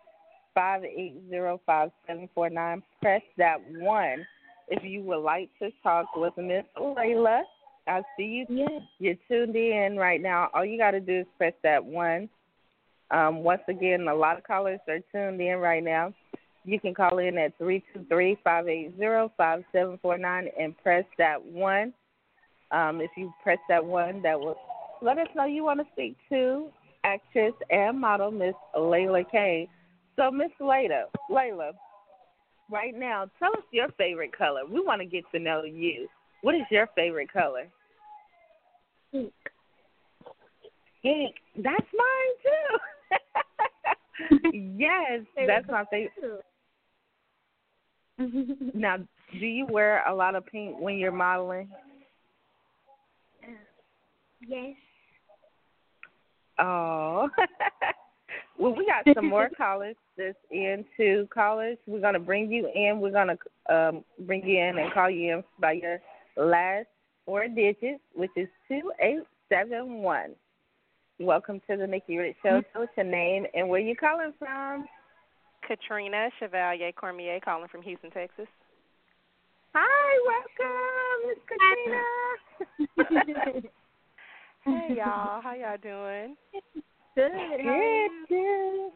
five 0.55 0.85
eight 0.85 1.15
zero 1.29 1.61
five 1.67 1.91
seven 2.07 2.29
four 2.35 2.51
nine. 2.51 2.83
Press 3.01 3.23
that 3.39 3.59
one 3.73 4.27
if 4.69 4.85
you 4.85 5.03
would 5.03 5.23
like 5.23 5.51
to 5.61 5.71
talk 5.83 6.07
with 6.17 6.37
Miss 6.37 6.65
Layla. 6.79 7.43
I 7.91 8.03
see 8.17 8.25
you. 8.25 8.47
Yes. 8.49 8.71
You're 9.01 9.17
tuned 9.27 9.57
in 9.57 9.97
right 9.97 10.23
now. 10.23 10.49
All 10.55 10.65
you 10.65 10.79
got 10.79 10.93
to 10.93 11.01
do 11.01 11.19
is 11.21 11.27
press 11.37 11.55
that 11.65 11.85
one. 11.85 12.29
Um, 13.11 13.43
once 13.43 13.63
again, 13.69 14.07
a 14.09 14.15
lot 14.15 14.39
of 14.39 14.45
callers 14.45 14.79
are 14.89 15.01
tuned 15.11 15.41
in 15.41 15.57
right 15.57 15.83
now. 15.83 16.15
You 16.65 16.79
can 16.79 16.95
call 16.95 17.19
in 17.19 17.37
at 17.37 17.59
323-580-5749 17.59 20.47
and 20.59 20.79
press 20.79 21.05
that 21.19 21.45
one. 21.45 21.93
Um, 22.71 23.01
if 23.01 23.11
you 23.17 23.33
press 23.43 23.59
that 23.69 23.85
one, 23.85 24.23
that 24.23 24.39
will 24.39 24.55
let 25.03 25.19
us 25.19 25.27
know 25.35 25.47
you 25.47 25.65
want 25.65 25.81
to 25.81 25.87
speak 25.93 26.17
to 26.29 26.69
actress 27.03 27.55
and 27.71 27.99
model 27.99 28.31
Miss 28.31 28.55
Layla 28.77 29.29
Cain. 29.33 29.67
So, 30.15 30.31
Miss 30.31 30.53
Layla, 30.61 31.07
Layla, 31.29 31.73
right 32.71 32.95
now, 32.95 33.29
tell 33.41 33.51
us 33.55 33.65
your 33.73 33.89
favorite 33.99 34.31
color. 34.37 34.61
We 34.71 34.81
want 34.81 35.01
to 35.01 35.07
get 35.07 35.25
to 35.35 35.41
know 35.41 35.65
you. 35.65 36.07
What 36.43 36.55
is 36.55 36.63
your 36.71 36.87
favorite 36.95 37.33
color? 37.33 37.67
Pink. 39.13 39.33
Pink. 41.03 41.35
That's 41.57 41.87
mine 41.95 42.35
too. 42.45 42.79
yes, 44.79 45.21
that's 45.47 45.69
my 45.69 45.85
favorite. 45.91 46.45
Now, 48.75 48.99
do 48.99 49.47
you 49.47 49.65
wear 49.65 50.07
a 50.07 50.15
lot 50.15 50.35
of 50.35 50.45
pink 50.45 50.79
when 50.79 50.99
you're 50.99 51.11
modeling? 51.11 51.71
yes. 54.47 54.75
Oh. 56.59 57.31
well, 58.59 58.75
we 58.75 58.87
got 58.87 59.15
some 59.15 59.31
more 59.31 59.49
callers 59.57 59.97
that's 60.19 60.37
into 60.51 61.27
callers. 61.33 61.79
We're 61.87 62.01
gonna 62.03 62.19
bring 62.19 62.51
you 62.51 62.71
in. 62.75 63.01
We're 63.01 63.11
gonna 63.11 63.39
um 63.71 64.05
bring 64.27 64.47
you 64.47 64.61
in 64.61 64.79
and 64.79 64.93
call 64.93 65.09
you 65.09 65.39
in 65.39 65.45
by 65.59 65.73
your 65.73 65.99
last 66.37 66.89
four 67.31 67.47
digits, 67.47 68.03
which 68.17 68.33
is 68.35 68.49
two 68.67 68.91
eight 69.01 69.23
seven 69.49 70.03
one. 70.03 70.31
Welcome 71.21 71.61
to 71.71 71.77
the 71.77 71.87
Nikki 71.87 72.17
Rich 72.17 72.35
Show. 72.43 72.49
Mm-hmm. 72.49 72.73
Tell 72.73 72.83
us 72.83 72.89
your 72.97 73.07
name 73.07 73.47
and 73.55 73.69
where 73.69 73.79
you 73.79 73.95
calling 73.95 74.33
from. 74.37 74.85
Katrina 75.65 76.29
Chevalier 76.41 76.91
Cormier 76.91 77.39
calling 77.39 77.69
from 77.69 77.83
Houston, 77.83 78.11
Texas. 78.11 78.49
Hi, 79.75 80.43
welcome, 80.59 81.29
Miss 82.89 82.99
Katrina. 83.07 83.69
Hey 84.63 84.97
y'all, 84.99 85.41
how 85.41 85.55
y'all 85.55 85.79
doing? 85.83 86.37
Good. 87.15 87.33
Good, 87.65 88.11
good. 88.29 88.91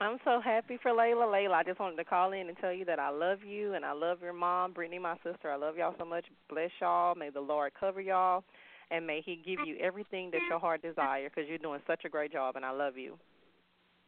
I'm 0.00 0.18
so 0.24 0.40
happy 0.42 0.78
for 0.82 0.90
Layla. 0.90 1.24
Layla, 1.24 1.54
I 1.54 1.62
just 1.62 1.80
wanted 1.80 1.96
to 1.96 2.04
call 2.04 2.32
in 2.32 2.48
and 2.48 2.56
tell 2.58 2.72
you 2.72 2.84
that 2.84 2.98
I 2.98 3.08
love 3.08 3.38
you 3.46 3.74
and 3.74 3.84
I 3.84 3.92
love 3.92 4.20
your 4.20 4.34
mom, 4.34 4.72
Brittany, 4.72 4.98
my 4.98 5.16
sister. 5.24 5.50
I 5.50 5.56
love 5.56 5.76
y'all 5.76 5.94
so 5.98 6.04
much. 6.04 6.26
Bless 6.50 6.70
y'all. 6.80 7.14
May 7.14 7.30
the 7.30 7.40
Lord 7.40 7.72
cover 7.78 8.00
y'all, 8.00 8.44
and 8.90 9.06
may 9.06 9.22
He 9.24 9.36
give 9.36 9.66
you 9.66 9.76
everything 9.80 10.30
that 10.32 10.40
your 10.50 10.58
heart 10.58 10.82
desires 10.82 11.30
because 11.34 11.48
you're 11.48 11.58
doing 11.58 11.80
such 11.86 12.04
a 12.04 12.10
great 12.10 12.32
job, 12.32 12.56
and 12.56 12.64
I 12.64 12.72
love 12.72 12.98
you. 12.98 13.16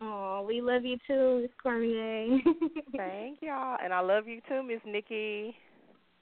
Oh, 0.01 0.45
we 0.47 0.61
love 0.61 0.85
you 0.85 0.97
too, 1.07 1.41
Miss 1.43 1.51
Cormier. 1.61 2.39
Thank 2.97 3.39
y'all, 3.41 3.79
and 3.83 3.93
I 3.93 4.01
love 4.01 4.29
you 4.29 4.41
too, 4.47 4.63
Miss 4.63 4.81
Nikki. 4.87 5.57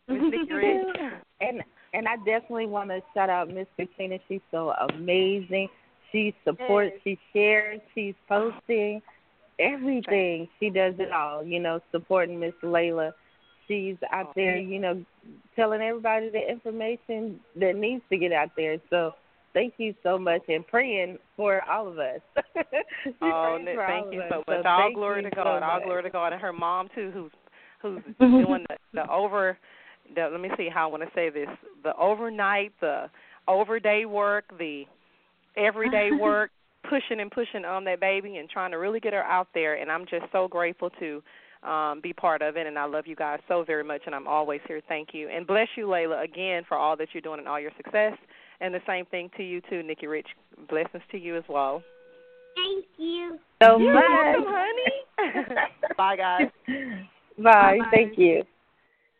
Miss 0.09 0.23
Nikki 0.31 0.53
Rich. 0.53 0.97
And 1.41 1.61
and 1.93 2.07
I 2.07 2.17
definitely 2.19 2.67
want 2.67 2.91
to 2.91 3.01
shout 3.15 3.31
out 3.31 3.49
Miss 3.49 3.67
Katrina. 3.77 4.19
She's 4.29 4.41
so 4.51 4.73
amazing. 4.95 5.69
She 6.13 6.35
supports, 6.45 6.95
she 7.03 7.19
shares, 7.33 7.81
she's 7.95 8.15
posting 8.29 9.03
everything. 9.59 10.49
She 10.61 10.71
does 10.71 10.95
it 10.99 11.13
all. 11.13 11.45
You 11.45 11.61
know, 11.61 11.81
supporting 11.93 12.41
Miss 12.41 12.55
Layla. 12.63 13.13
She's 13.69 13.97
out 14.13 14.33
there, 14.37 14.57
you 14.57 14.79
know, 14.79 15.05
telling 15.57 15.81
everybody 15.81 16.31
the 16.31 16.49
information 16.49 17.41
that 17.57 17.75
needs 17.75 18.03
to 18.11 18.17
get 18.17 18.33
out 18.33 18.51
there. 18.57 18.79
So 18.91 19.13
thank 19.55 19.75
you 19.79 19.95
so 20.03 20.19
much 20.19 20.43
and 20.49 20.65
praying 20.67 21.19
for 21.37 21.63
all 21.69 21.89
of 21.89 21.99
us. 21.99 22.21
Oh, 23.23 23.59
Praying 23.63 23.77
for 23.77 23.85
all 23.85 24.03
thank 24.03 24.15
you 24.15 24.23
so 24.31 24.43
much. 24.49 24.67
all 24.67 24.93
glory 24.93 25.23
to 25.23 25.31
so 25.31 25.45
God. 25.45 25.63
all 25.63 25.81
glory 25.81 26.03
to 26.03 26.11
God, 26.11 26.33
and 26.33 26.41
her 26.41 26.53
mom 26.53 26.89
too, 26.95 27.11
who's 27.13 27.33
who's 27.81 28.03
doing 28.19 28.65
the, 28.69 28.77
the 28.93 29.11
over. 29.11 29.57
The, 30.15 30.29
let 30.31 30.41
me 30.41 30.51
see 30.57 30.69
how 30.73 30.89
I 30.89 30.91
want 30.91 31.03
to 31.03 31.11
say 31.15 31.31
this: 31.31 31.49
the 31.83 31.95
overnight, 31.97 32.73
the 32.81 33.09
overday 33.49 34.05
work, 34.05 34.45
the 34.59 34.85
everyday 35.57 36.11
work, 36.21 36.51
pushing 36.89 37.21
and 37.21 37.31
pushing 37.31 37.65
on 37.65 37.85
that 37.85 38.01
baby, 38.01 38.37
and 38.37 38.49
trying 38.49 38.71
to 38.71 38.79
really 38.79 39.01
get 39.01 39.13
her 39.13 39.23
out 39.23 39.49
there. 39.55 39.75
And 39.75 39.91
I'm 39.91 40.07
just 40.07 40.27
so 40.33 40.49
grateful 40.49 40.91
to 41.01 41.23
um, 41.69 42.01
be 42.01 42.13
part 42.13 42.43
of 42.43 42.57
it. 42.57 42.67
And 42.67 42.79
I 42.79 42.85
love 42.85 43.07
you 43.07 43.17
guys 43.17 43.41
so 43.49 43.65
very 43.65 43.85
much, 43.85 44.03
and 44.07 44.15
I'm 44.15 44.27
always 44.29 44.61
here. 44.67 44.81
Thank 44.89 45.09
you, 45.13 45.29
and 45.29 45.47
bless 45.47 45.69
you, 45.77 45.87
Layla, 45.87 46.25
again 46.25 46.63
for 46.69 46.77
all 46.77 46.97
that 46.97 47.09
you're 47.13 47.23
doing 47.23 47.39
and 47.39 47.49
all 47.49 47.61
your 47.61 47.73
success. 47.77 48.15
And 48.61 48.73
the 48.73 48.81
same 48.87 49.05
thing 49.07 49.31
to 49.37 49.43
you 49.43 49.61
too, 49.69 49.83
Nikki 49.83 50.07
Rich. 50.07 50.29
Blessings 50.69 51.03
to 51.11 51.19
you 51.19 51.37
as 51.37 51.45
well. 51.49 51.83
Thank 52.57 52.87
you. 52.97 53.39
so 53.63 53.79
You're 53.79 53.93
much. 53.93 54.05
welcome, 54.09 54.45
honey. 54.47 55.47
Bye, 55.97 56.17
guys. 56.17 56.49
Bye. 57.39 57.79
Bye-bye. 57.79 57.91
Thank 57.91 58.19
you. 58.19 58.43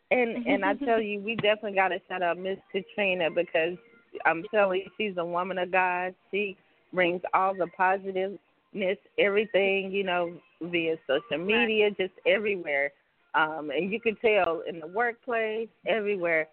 And 0.09 0.47
and 0.47 0.63
I 0.63 0.73
tell 0.73 1.01
you, 1.01 1.19
we 1.19 1.35
definitely 1.35 1.73
got 1.73 1.89
to 1.89 1.99
shout 2.07 2.23
out 2.23 2.37
Miss 2.37 2.57
Katrina 2.71 3.29
because 3.29 3.77
I'm 4.25 4.43
telling 4.53 4.81
you, 4.85 4.91
she's 4.97 5.17
a 5.17 5.25
woman 5.25 5.57
of 5.57 5.71
God. 5.71 6.15
She 6.31 6.57
brings 6.97 7.21
all 7.35 7.53
the 7.53 7.67
positiveness, 7.77 8.97
everything, 9.19 9.91
you 9.91 10.03
know, 10.03 10.33
via 10.63 10.95
social 11.05 11.45
media, 11.45 11.91
just 11.91 12.13
everywhere. 12.25 12.91
Um, 13.35 13.69
and 13.69 13.91
you 13.91 14.01
can 14.01 14.15
tell 14.15 14.63
in 14.67 14.79
the 14.79 14.87
workplace, 14.87 15.69
everywhere. 15.85 16.47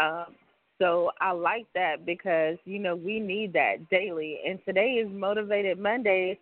Um, 0.00 0.36
so 0.78 1.10
I 1.20 1.32
like 1.32 1.66
that 1.74 2.06
because, 2.06 2.56
you 2.64 2.78
know, 2.78 2.96
we 2.96 3.20
need 3.20 3.52
that 3.52 3.90
daily. 3.90 4.38
And 4.48 4.58
today 4.64 5.02
is 5.04 5.12
Motivated 5.12 5.78
Monday. 5.78 6.38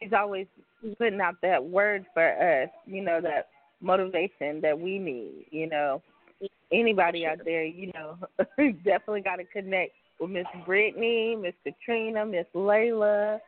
She's 0.00 0.12
always 0.12 0.46
putting 0.96 1.20
out 1.20 1.34
that 1.42 1.64
word 1.64 2.06
for 2.14 2.62
us, 2.62 2.70
you 2.86 3.02
know, 3.02 3.20
that 3.22 3.48
motivation 3.80 4.60
that 4.60 4.78
we 4.78 5.00
need, 5.00 5.46
you 5.50 5.68
know. 5.68 6.00
Anybody 6.72 7.26
out 7.26 7.38
there, 7.44 7.64
you 7.64 7.90
know, 7.92 8.16
definitely 8.84 9.22
got 9.22 9.36
to 9.36 9.44
connect 9.46 9.94
with 10.20 10.30
Miss 10.30 10.46
Brittany, 10.66 11.36
Miss 11.40 11.54
Katrina, 11.64 12.24
Miss 12.26 12.46
Layla, 12.54 13.38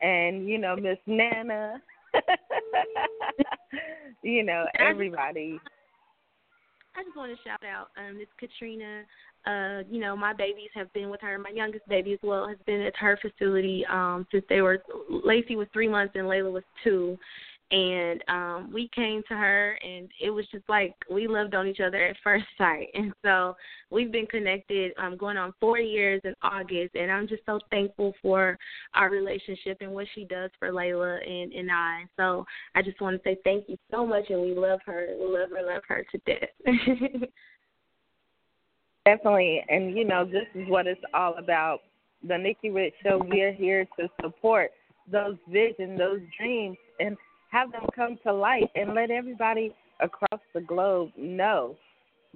and, 0.00 0.48
you 0.48 0.58
know, 0.58 0.76
Miss 0.76 0.98
Nana. 1.06 1.80
you 4.22 4.44
know, 4.44 4.66
everybody. 4.78 5.58
I 6.94 7.02
just 7.04 7.16
want 7.16 7.32
to 7.32 7.42
shout 7.42 7.64
out 7.64 7.88
um, 7.96 8.18
Miss 8.18 8.28
Katrina. 8.38 9.02
Uh, 9.46 9.82
you 9.90 10.00
know, 10.00 10.16
my 10.16 10.32
babies 10.32 10.70
have 10.74 10.92
been 10.92 11.10
with 11.10 11.20
her. 11.20 11.38
My 11.38 11.50
youngest 11.50 11.88
baby 11.88 12.12
as 12.12 12.18
well 12.22 12.46
has 12.46 12.58
been 12.66 12.80
at 12.82 12.94
her 12.96 13.18
facility 13.20 13.84
um, 13.90 14.26
since 14.30 14.44
they 14.48 14.60
were. 14.60 14.82
Lacey 15.10 15.56
was 15.56 15.66
three 15.72 15.88
months 15.88 16.14
and 16.14 16.24
Layla 16.24 16.52
was 16.52 16.62
two, 16.84 17.18
and 17.72 18.22
um 18.28 18.70
we 18.72 18.88
came 18.94 19.22
to 19.26 19.34
her 19.34 19.78
and 19.82 20.10
it 20.20 20.30
was 20.30 20.44
just 20.52 20.68
like 20.68 20.94
we 21.10 21.26
loved 21.26 21.54
on 21.54 21.66
each 21.66 21.80
other 21.80 22.04
at 22.04 22.16
first 22.22 22.44
sight. 22.58 22.88
And 22.94 23.12
so 23.24 23.56
we've 23.90 24.12
been 24.12 24.26
connected 24.26 24.92
um 24.98 25.16
going 25.16 25.38
on 25.38 25.54
four 25.58 25.78
years 25.78 26.20
in 26.24 26.34
august 26.42 26.94
and 26.94 27.10
i'm 27.10 27.26
just 27.26 27.42
so 27.46 27.58
thankful 27.70 28.12
for 28.20 28.58
our 28.94 29.10
relationship 29.10 29.78
and 29.80 29.90
what 29.90 30.06
she 30.14 30.24
does 30.24 30.50
for 30.58 30.70
layla 30.70 31.18
and 31.26 31.52
and 31.52 31.70
i. 31.72 32.04
So 32.16 32.44
i 32.74 32.82
just 32.82 33.00
want 33.00 33.16
to 33.16 33.22
say 33.28 33.38
thank 33.42 33.64
you 33.68 33.78
so 33.90 34.06
much 34.06 34.24
and 34.28 34.42
we 34.42 34.54
love 34.54 34.80
her 34.84 35.08
we 35.18 35.26
love 35.26 35.48
her 35.50 35.62
love 35.66 35.82
her 35.88 36.04
to 36.12 36.18
death. 36.26 36.50
Definitely 39.06 39.64
and 39.68 39.96
you 39.96 40.04
know 40.04 40.26
this 40.26 40.46
is 40.54 40.68
what 40.68 40.86
it's 40.86 41.00
all 41.14 41.36
about. 41.38 41.80
The 42.28 42.36
nikki 42.36 42.70
rich 42.70 42.94
show 43.02 43.20
we're 43.26 43.52
here 43.52 43.86
to 43.98 44.08
support 44.20 44.70
those 45.10 45.36
visions 45.48 45.98
those 45.98 46.20
dreams 46.38 46.76
and 47.00 47.16
have 47.52 47.70
them 47.70 47.86
come 47.94 48.18
to 48.24 48.32
light 48.32 48.70
and 48.74 48.94
let 48.94 49.10
everybody 49.10 49.74
across 50.00 50.40
the 50.54 50.60
globe 50.60 51.10
know 51.16 51.76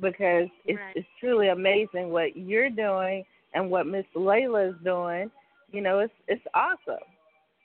because 0.00 0.46
it's 0.66 0.78
right. 0.78 0.94
it's 0.94 1.08
truly 1.18 1.48
amazing 1.48 2.10
what 2.10 2.36
you're 2.36 2.70
doing 2.70 3.24
and 3.54 3.70
what 3.70 3.86
Miss 3.86 4.04
Layla 4.14 4.70
is 4.70 4.76
doing. 4.84 5.30
You 5.72 5.80
know, 5.80 6.00
it's 6.00 6.12
it's 6.28 6.44
awesome. 6.54 7.02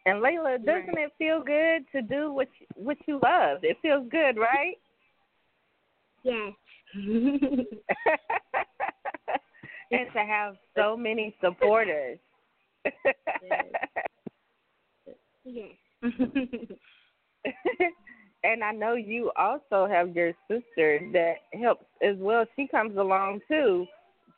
And 0.06 0.24
Layla, 0.24 0.66
doesn't 0.66 0.96
right. 0.96 1.08
it 1.08 1.14
feel 1.18 1.44
good 1.44 1.86
to 1.92 2.02
do 2.02 2.32
what 2.34 2.48
you, 2.60 2.66
what 2.76 2.98
you 3.06 3.20
love? 3.22 3.60
It 3.64 3.78
feels 3.82 4.08
good, 4.10 4.38
right? 4.38 4.76
Yes. 6.24 6.54
and 9.92 10.08
to 10.14 10.20
have 10.20 10.56
so 10.78 10.96
many 10.96 11.36
supporters. 11.42 12.20
yes. 15.44 15.66
and 18.44 18.64
I 18.64 18.72
know 18.72 18.96
you 18.96 19.32
also 19.38 19.88
have 19.88 20.16
your 20.16 20.34
sister 20.48 21.00
that 21.14 21.36
helps 21.60 21.86
as 22.02 22.16
well. 22.18 22.46
She 22.56 22.68
comes 22.68 22.98
along 22.98 23.42
too 23.48 23.86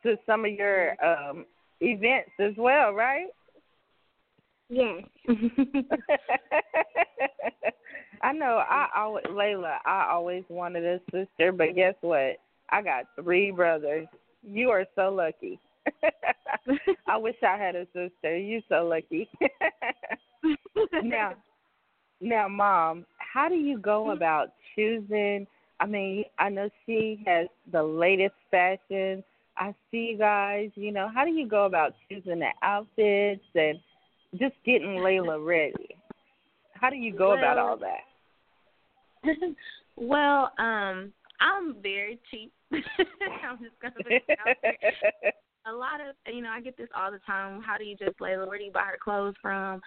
to 0.03 0.17
some 0.25 0.45
of 0.45 0.51
your 0.51 0.95
um 1.03 1.45
events 1.81 2.31
as 2.39 2.53
well, 2.57 2.93
right? 2.93 3.27
Yes. 4.69 5.03
I 8.21 8.31
know 8.31 8.63
I 8.69 8.87
always 8.95 9.25
Layla, 9.25 9.77
I 9.85 10.09
always 10.11 10.43
wanted 10.49 10.85
a 10.85 10.99
sister, 11.11 11.51
but 11.51 11.75
guess 11.75 11.95
what? 12.01 12.37
I 12.69 12.81
got 12.81 13.05
three 13.21 13.51
brothers. 13.51 14.07
You 14.43 14.69
are 14.69 14.85
so 14.95 15.13
lucky. 15.13 15.59
I 17.07 17.17
wish 17.17 17.35
I 17.45 17.57
had 17.57 17.75
a 17.75 17.85
sister. 17.87 18.37
You're 18.37 18.61
so 18.69 18.85
lucky. 18.87 19.29
now 21.03 21.33
now, 22.23 22.47
mom, 22.47 23.05
how 23.17 23.49
do 23.49 23.55
you 23.55 23.77
go 23.77 24.11
about 24.11 24.53
choosing? 24.75 25.45
I 25.79 25.85
mean, 25.85 26.23
I 26.39 26.49
know 26.49 26.69
she 26.85 27.21
has 27.25 27.47
the 27.71 27.83
latest 27.83 28.35
fashion. 28.49 29.23
I 29.57 29.75
see 29.91 30.11
you 30.11 30.17
guys, 30.17 30.69
you 30.75 30.91
know, 30.91 31.09
how 31.13 31.25
do 31.25 31.31
you 31.31 31.47
go 31.47 31.65
about 31.65 31.93
choosing 32.09 32.39
the 32.39 32.49
outfits 32.63 33.43
and 33.53 33.79
just 34.39 34.55
getting 34.65 34.99
Layla 34.99 35.45
ready? 35.45 35.97
How 36.73 36.89
do 36.89 36.95
you 36.95 37.15
go 37.15 37.29
well, 37.29 37.37
about 37.37 37.57
all 37.57 37.77
that? 37.77 38.03
well, 39.95 40.51
um, 40.57 41.13
I'm 41.39 41.75
very 41.81 42.19
cheap. 42.31 42.51
I'm 42.71 43.59
just 43.61 43.79
gonna 43.81 43.93
put 43.95 44.11
it 44.11 44.23
out 44.29 44.55
there. 44.61 45.33
A 45.65 45.71
lot 45.71 46.01
of 46.01 46.15
you 46.33 46.41
know, 46.41 46.49
I 46.49 46.59
get 46.61 46.77
this 46.77 46.89
all 46.95 47.11
the 47.11 47.19
time. 47.25 47.61
How 47.61 47.77
do 47.77 47.83
you 47.83 47.95
just 47.95 48.17
Layla? 48.19 48.47
Where 48.47 48.57
do 48.57 48.65
you 48.65 48.71
buy 48.71 48.81
her 48.81 48.97
clothes 49.01 49.35
from? 49.41 49.81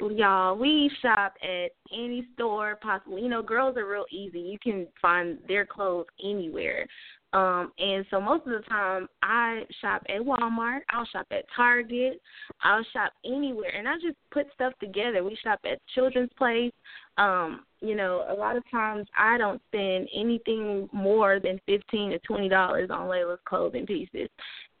Y'all, 0.00 0.56
we 0.56 0.90
shop 1.00 1.34
at 1.42 1.70
any 1.92 2.26
store 2.34 2.78
possible. 2.82 3.18
You 3.18 3.28
know, 3.28 3.42
girls 3.42 3.76
are 3.76 3.88
real 3.88 4.06
easy. 4.10 4.40
You 4.40 4.58
can 4.62 4.86
find 5.00 5.38
their 5.48 5.66
clothes 5.66 6.06
anywhere. 6.22 6.86
Um, 7.32 7.72
and 7.78 8.04
so 8.10 8.20
most 8.20 8.46
of 8.46 8.52
the 8.52 8.62
time 8.68 9.08
I 9.22 9.62
shop 9.80 10.02
at 10.08 10.20
Walmart, 10.20 10.80
I'll 10.90 11.06
shop 11.06 11.26
at 11.30 11.44
Target, 11.56 12.20
I'll 12.62 12.84
shop 12.92 13.12
anywhere 13.24 13.74
and 13.74 13.88
I 13.88 13.94
just 13.94 14.16
put 14.30 14.46
stuff 14.54 14.74
together. 14.80 15.24
We 15.24 15.36
shop 15.42 15.60
at 15.64 15.78
Children's 15.94 16.30
Place. 16.36 16.72
Um, 17.16 17.64
you 17.80 17.94
know, 17.94 18.24
a 18.28 18.34
lot 18.34 18.56
of 18.56 18.62
times 18.70 19.06
I 19.18 19.38
don't 19.38 19.60
spend 19.68 20.08
anything 20.14 20.88
more 20.92 21.40
than 21.40 21.60
fifteen 21.66 22.10
to 22.10 22.18
twenty 22.20 22.48
dollars 22.48 22.90
on 22.90 23.08
Layla's 23.08 23.40
clothing 23.46 23.86
pieces 23.86 24.28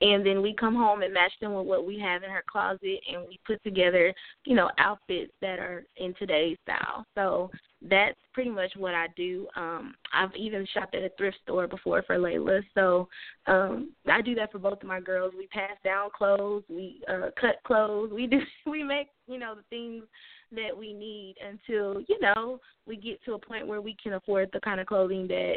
and 0.02 0.26
then 0.26 0.42
we 0.42 0.54
come 0.54 0.74
home 0.74 1.02
and 1.02 1.14
match 1.14 1.32
them 1.40 1.54
with 1.54 1.66
what 1.66 1.86
we 1.86 1.98
have 1.98 2.22
in 2.22 2.30
her 2.30 2.44
closet 2.50 3.00
and 3.10 3.26
we 3.28 3.38
put 3.46 3.62
together 3.62 4.12
you 4.44 4.54
know 4.54 4.68
outfits 4.78 5.32
that 5.40 5.58
are 5.58 5.84
in 5.96 6.12
today's 6.18 6.58
style 6.64 7.06
so 7.14 7.50
that's 7.88 8.18
pretty 8.32 8.50
much 8.50 8.72
what 8.76 8.94
i 8.94 9.06
do. 9.16 9.46
Um 9.56 9.94
i've 10.12 10.34
even 10.36 10.66
shopped 10.72 10.94
at 10.94 11.02
a 11.02 11.10
thrift 11.16 11.38
store 11.42 11.66
before 11.66 12.02
for 12.02 12.16
layla. 12.16 12.62
So 12.74 13.08
um 13.46 13.92
i 14.10 14.20
do 14.20 14.34
that 14.36 14.52
for 14.52 14.58
both 14.58 14.82
of 14.82 14.88
my 14.88 15.00
girls. 15.00 15.32
We 15.36 15.46
pass 15.48 15.76
down 15.84 16.10
clothes 16.16 16.64
we 16.68 17.02
uh 17.08 17.30
cut 17.40 17.56
clothes 17.64 18.10
we 18.12 18.26
do 18.26 18.40
we 18.66 18.82
make 18.82 19.08
you 19.26 19.38
know 19.38 19.54
the 19.54 19.64
things 19.70 20.04
that 20.52 20.76
we 20.76 20.92
need 20.92 21.36
until 21.46 22.02
you 22.08 22.20
know 22.20 22.60
we 22.86 22.96
get 22.96 23.22
to 23.24 23.34
a 23.34 23.38
point 23.38 23.66
where 23.66 23.80
we 23.80 23.96
can 24.02 24.14
afford 24.14 24.50
the 24.52 24.60
kind 24.60 24.80
of 24.80 24.86
clothing 24.86 25.26
that 25.28 25.56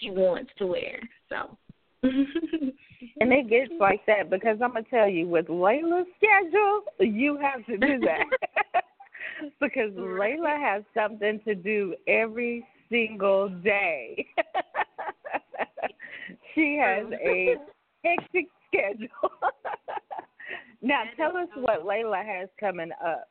she 0.00 0.10
wants 0.10 0.50
to 0.58 0.66
wear 0.66 1.00
so. 1.28 1.56
And 3.20 3.32
it 3.32 3.48
gets 3.48 3.72
like 3.78 4.04
that 4.06 4.30
because 4.30 4.58
I'm 4.62 4.72
gonna 4.72 4.84
tell 4.88 5.08
you, 5.08 5.26
with 5.26 5.46
Layla's 5.46 6.06
schedule, 6.16 6.82
you 6.98 7.38
have 7.38 7.64
to 7.66 7.76
do 7.76 7.98
that 8.00 8.82
because 9.60 9.90
Layla 9.92 10.60
has 10.60 10.82
something 10.94 11.40
to 11.44 11.54
do 11.54 11.94
every 12.06 12.66
single 12.90 13.48
day. 13.48 14.26
she 16.54 16.78
has 16.82 17.06
a 17.12 17.56
hectic 18.04 18.46
schedule. 18.68 19.08
now, 20.82 21.04
tell 21.16 21.36
us 21.36 21.48
what 21.54 21.84
Layla 21.84 22.24
has 22.24 22.48
coming 22.58 22.90
up. 23.04 23.28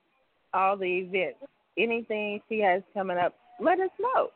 All 0.53 0.75
the 0.75 0.85
events, 0.85 1.37
anything 1.77 2.41
she 2.49 2.59
has 2.59 2.81
coming 2.93 3.17
up, 3.17 3.35
let 3.59 3.79
us 3.79 3.91
know. 3.99 4.29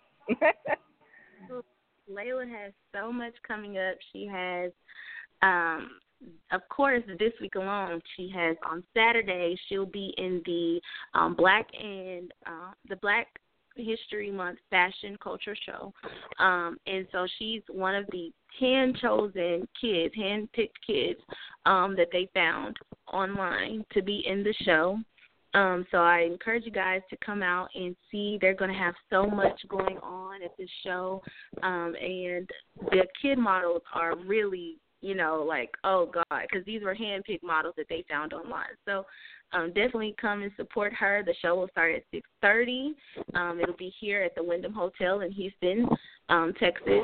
Layla 2.12 2.50
has 2.50 2.74
so 2.94 3.12
much 3.12 3.34
coming 3.48 3.78
up. 3.78 3.96
She 4.12 4.28
has, 4.28 4.72
um, 5.42 5.90
of 6.52 6.62
course, 6.70 7.04
this 7.20 7.34
week 7.42 7.56
alone, 7.56 8.02
she 8.16 8.32
has 8.36 8.56
on 8.70 8.84
Saturday. 8.94 9.58
She'll 9.68 9.86
be 9.86 10.14
in 10.18 10.42
the 10.46 10.80
um, 11.14 11.36
Black 11.36 11.68
and 11.82 12.32
uh, 12.46 12.72
the 12.90 12.98
Black 12.98 13.28
History 13.76 14.30
Month 14.30 14.60
Fashion 14.70 15.18
Culture 15.22 15.56
Show, 15.66 15.92
um, 16.38 16.78
and 16.86 17.08
so 17.12 17.26
she's 17.40 17.64
one 17.72 17.96
of 17.96 18.06
the 18.12 18.32
ten 18.60 18.94
chosen 19.02 19.68
kids, 19.82 20.14
hand-picked 20.16 20.78
kids 20.86 21.20
um, 21.66 21.96
that 21.96 22.10
they 22.12 22.30
found 22.36 22.78
online 23.12 23.84
to 23.94 24.04
be 24.04 24.24
in 24.28 24.44
the 24.44 24.54
show. 24.64 25.00
Um, 25.56 25.86
so 25.92 25.98
I 25.98 26.22
encourage 26.22 26.66
you 26.66 26.72
guys 26.72 27.02
to 27.10 27.18
come 27.24 27.44
out 27.44 27.70
and 27.76 27.96
see. 28.12 28.38
They're 28.40 28.56
going 28.56 28.72
to 28.72 28.78
have 28.78 28.96
so 29.10 29.28
much 29.28 29.60
going 29.70 29.98
on 30.00 30.42
at 30.44 30.56
this 30.58 30.70
show, 30.84 31.22
um, 31.62 31.96
and 32.00 32.50
the 32.92 33.06
kid 33.22 33.38
models 33.38 33.84
are 33.94 34.16
really, 34.16 34.78
you 35.04 35.16
know, 35.16 35.44
like 35.48 35.70
oh 35.84 36.10
god, 36.12 36.42
because 36.50 36.66
these 36.66 36.82
were 36.82 36.96
handpicked 36.96 37.44
models 37.44 37.76
that 37.78 37.88
they 37.90 38.06
found 38.10 38.34
online. 38.34 38.66
So 38.86 39.06
um, 39.52 39.68
definitely 39.68 40.16
come 40.20 40.42
and 40.42 40.52
support 40.56 40.94
her. 40.94 41.22
The 41.26 41.36
show 41.42 41.56
will 41.56 41.68
start 41.70 41.96
at 41.96 42.04
six 42.12 42.28
thirty. 42.42 42.96
Um, 43.36 43.60
it'll 43.62 43.76
be 43.76 43.94
here 44.00 44.24
at 44.24 44.34
the 44.36 44.44
Wyndham 44.44 44.74
Hotel 44.74 45.22
in 45.22 45.32
Houston, 45.32 45.88
um, 46.30 46.54
Texas, 46.60 47.04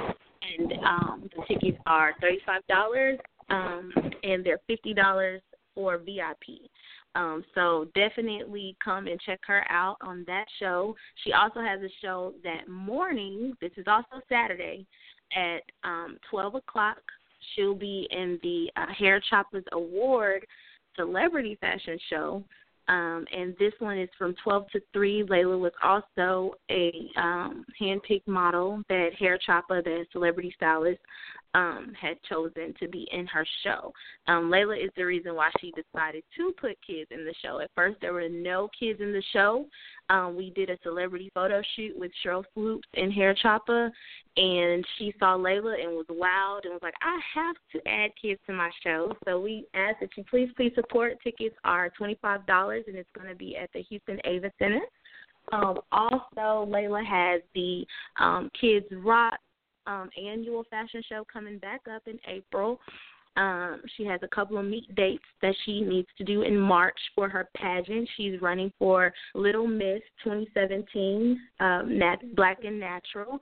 and 0.57 0.73
um, 0.85 1.29
the 1.35 1.43
tickets 1.53 1.77
are 1.85 2.13
thirty 2.21 2.39
five 2.45 2.65
dollars, 2.67 3.19
um, 3.49 3.91
and 4.23 4.45
they're 4.45 4.61
fifty 4.67 4.93
dollars 4.93 5.41
for 5.75 5.97
VIP. 5.97 6.69
Um, 7.15 7.43
so 7.55 7.87
definitely 7.95 8.77
come 8.83 9.07
and 9.07 9.19
check 9.21 9.39
her 9.47 9.63
out 9.69 9.97
on 10.01 10.23
that 10.27 10.45
show. 10.59 10.95
She 11.23 11.33
also 11.33 11.59
has 11.59 11.81
a 11.81 11.89
show 12.01 12.33
that 12.43 12.69
morning. 12.69 13.53
This 13.61 13.71
is 13.77 13.85
also 13.87 14.23
Saturday 14.29 14.85
at 15.35 15.61
um, 15.83 16.17
12 16.29 16.55
o'clock. 16.55 16.97
She'll 17.55 17.75
be 17.75 18.07
in 18.11 18.39
the 18.43 18.71
uh, 18.75 18.93
Hair 18.93 19.21
Choppers 19.29 19.63
Award 19.71 20.45
Celebrity 20.95 21.57
Fashion 21.61 21.97
Show. 22.09 22.43
Um, 22.89 23.25
and 23.31 23.55
this 23.59 23.73
one 23.77 23.99
is 23.99 24.09
from 24.17 24.35
12 24.43 24.67
to 24.71 24.81
3. 24.93 25.25
Layla 25.29 25.59
was 25.59 25.71
also 25.83 26.55
a 26.71 26.91
um, 27.17 27.63
hand-picked 27.79 28.27
model 28.27 28.81
that 28.89 29.11
Hair 29.17 29.37
Chopper, 29.45 29.83
the 29.83 30.05
celebrity 30.11 30.51
stylist, 30.57 30.99
um, 31.53 31.93
had 31.99 32.21
chosen 32.23 32.73
to 32.79 32.87
be 32.87 33.07
in 33.11 33.25
her 33.27 33.45
show. 33.63 33.91
Um, 34.27 34.51
Layla 34.51 34.83
is 34.83 34.91
the 34.95 35.03
reason 35.03 35.35
why 35.35 35.49
she 35.59 35.71
decided 35.71 36.23
to 36.37 36.53
put 36.59 36.77
kids 36.85 37.09
in 37.11 37.25
the 37.25 37.33
show. 37.43 37.59
At 37.59 37.71
first, 37.75 37.97
there 38.01 38.13
were 38.13 38.29
no 38.29 38.69
kids 38.79 39.01
in 39.01 39.11
the 39.11 39.23
show. 39.33 39.65
Um, 40.09 40.35
we 40.35 40.51
did 40.51 40.69
a 40.69 40.77
celebrity 40.83 41.31
photo 41.33 41.61
shoot 41.75 41.97
with 41.97 42.11
Sheryl 42.23 42.43
Swoopes 42.53 42.87
and 42.95 43.13
Hair 43.13 43.35
Chopper, 43.41 43.91
and 44.37 44.85
she 44.97 45.13
saw 45.19 45.37
Layla 45.37 45.81
and 45.83 45.91
was 45.91 46.05
wowed 46.09 46.65
and 46.65 46.73
was 46.73 46.81
like, 46.81 46.95
I 47.01 47.19
have 47.35 47.55
to 47.73 47.87
add 47.87 48.11
kids 48.19 48.39
to 48.47 48.53
my 48.53 48.71
show. 48.83 49.13
So 49.25 49.39
we 49.39 49.65
asked 49.73 49.99
that 50.01 50.09
you 50.17 50.23
please, 50.29 50.49
please 50.55 50.71
support. 50.75 51.17
Tickets 51.23 51.55
are 51.63 51.91
$25, 51.99 52.78
and 52.87 52.95
it's 52.95 53.09
going 53.15 53.27
to 53.27 53.35
be 53.35 53.57
at 53.57 53.69
the 53.73 53.81
Houston 53.83 54.19
Ava 54.25 54.51
Center. 54.59 54.81
Um, 55.51 55.79
also, 55.91 56.69
Layla 56.69 57.05
has 57.05 57.41
the 57.55 57.85
um, 58.19 58.49
Kids 58.59 58.85
Rock 58.91 59.39
um, 59.87 60.09
annual 60.21 60.63
fashion 60.69 61.01
show 61.09 61.25
coming 61.31 61.57
back 61.57 61.81
up 61.93 62.03
in 62.07 62.19
April. 62.27 62.79
Um, 63.37 63.81
she 63.95 64.05
has 64.05 64.19
a 64.23 64.27
couple 64.27 64.57
of 64.57 64.65
meet 64.65 64.93
dates 64.95 65.23
that 65.41 65.55
she 65.65 65.81
needs 65.81 66.07
to 66.17 66.23
do 66.23 66.41
in 66.41 66.57
March 66.57 66.97
for 67.15 67.29
her 67.29 67.47
pageant. 67.55 68.09
She's 68.17 68.41
running 68.41 68.71
for 68.77 69.13
Little 69.33 69.67
Miss 69.67 70.01
2017, 70.23 71.39
um, 71.59 71.97
Nat- 71.97 72.35
Black 72.35 72.63
and 72.65 72.79
Natural 72.79 73.39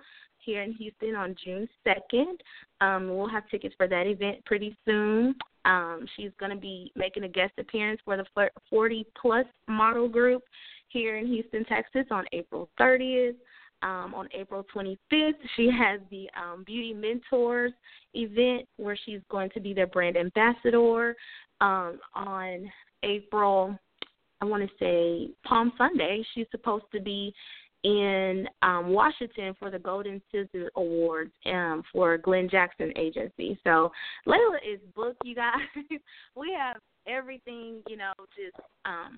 here 0.47 0.63
in 0.63 0.71
Houston 0.71 1.13
on 1.13 1.36
June 1.43 1.67
2nd. 1.86 2.38
Um, 2.79 3.15
we'll 3.15 3.27
have 3.27 3.47
tickets 3.49 3.75
for 3.77 3.88
that 3.88 4.07
event 4.07 4.43
pretty 4.45 4.75
soon. 4.86 5.36
Um, 5.65 6.07
she's 6.15 6.31
going 6.39 6.51
to 6.51 6.57
be 6.57 6.91
making 6.95 7.25
a 7.25 7.27
guest 7.27 7.51
appearance 7.60 7.99
for 8.05 8.15
the 8.15 8.49
40 8.69 9.05
plus 9.21 9.45
model 9.67 10.07
group 10.07 10.41
here 10.88 11.17
in 11.17 11.27
Houston, 11.27 11.65
Texas 11.65 12.05
on 12.10 12.25
April 12.31 12.69
30th. 12.79 13.36
Um, 13.83 14.15
on 14.15 14.27
April 14.33 14.65
25th, 14.73 15.33
she 15.55 15.69
has 15.69 15.99
the 16.10 16.27
um, 16.36 16.63
Beauty 16.65 16.93
Mentors 16.93 17.73
event 18.15 18.67
where 18.77 18.97
she's 19.05 19.19
going 19.29 19.51
to 19.51 19.60
be 19.60 19.73
their 19.73 19.86
brand 19.86 20.17
ambassador. 20.17 21.15
Um, 21.60 21.99
on 22.15 22.71
April, 23.03 23.77
I 24.41 24.45
want 24.45 24.63
to 24.63 24.69
say 24.79 25.31
Palm 25.45 25.73
Sunday, 25.77 26.23
she's 26.33 26.47
supposed 26.51 26.86
to 26.93 27.01
be 27.01 27.33
in 27.88 28.50
um, 28.63 28.89
Washington 28.89 29.56
for 29.58 29.71
the 29.71 29.80
Golden 29.80 30.21
Scissor 30.30 30.69
Awards 30.76 31.32
um, 31.45 31.84
for 31.93 32.17
Glenn 32.17 32.50
Jackson 32.50 32.91
Agency. 32.97 33.58
So 33.63 33.89
Layla 34.28 34.58
is 34.69 34.80
booked, 34.93 35.21
you 35.23 35.36
guys. 35.36 35.54
we 36.36 36.54
have 36.60 36.82
everything, 37.08 37.82
you 37.88 37.95
know, 37.95 38.12
just 38.36 38.62
um, 38.84 39.17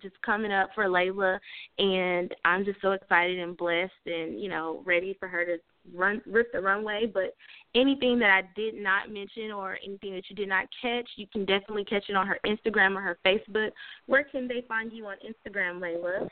just 0.00 0.14
coming 0.22 0.52
up 0.52 0.70
for 0.74 0.84
Layla, 0.84 1.38
and 1.78 2.34
I'm 2.46 2.64
just 2.64 2.80
so 2.80 2.92
excited 2.92 3.38
and 3.40 3.54
blessed, 3.58 3.92
and 4.06 4.40
you 4.40 4.48
know, 4.48 4.82
ready 4.86 5.14
for 5.20 5.28
her 5.28 5.44
to 5.44 5.58
run 5.92 6.22
rip 6.24 6.50
the 6.52 6.62
runway. 6.62 7.10
But 7.12 7.34
anything 7.74 8.18
that 8.20 8.30
I 8.30 8.48
did 8.56 8.74
not 8.74 9.10
mention 9.10 9.50
or 9.50 9.76
anything 9.84 10.14
that 10.14 10.30
you 10.30 10.36
did 10.36 10.48
not 10.48 10.64
catch, 10.80 11.10
you 11.16 11.26
can 11.30 11.44
definitely 11.44 11.84
catch 11.84 12.04
it 12.08 12.16
on 12.16 12.26
her 12.26 12.38
Instagram 12.46 12.96
or 12.96 13.02
her 13.02 13.18
Facebook. 13.26 13.72
Where 14.06 14.24
can 14.24 14.48
they 14.48 14.64
find 14.66 14.92
you 14.94 15.04
on 15.06 15.16
Instagram, 15.16 15.80
Layla? 15.80 16.26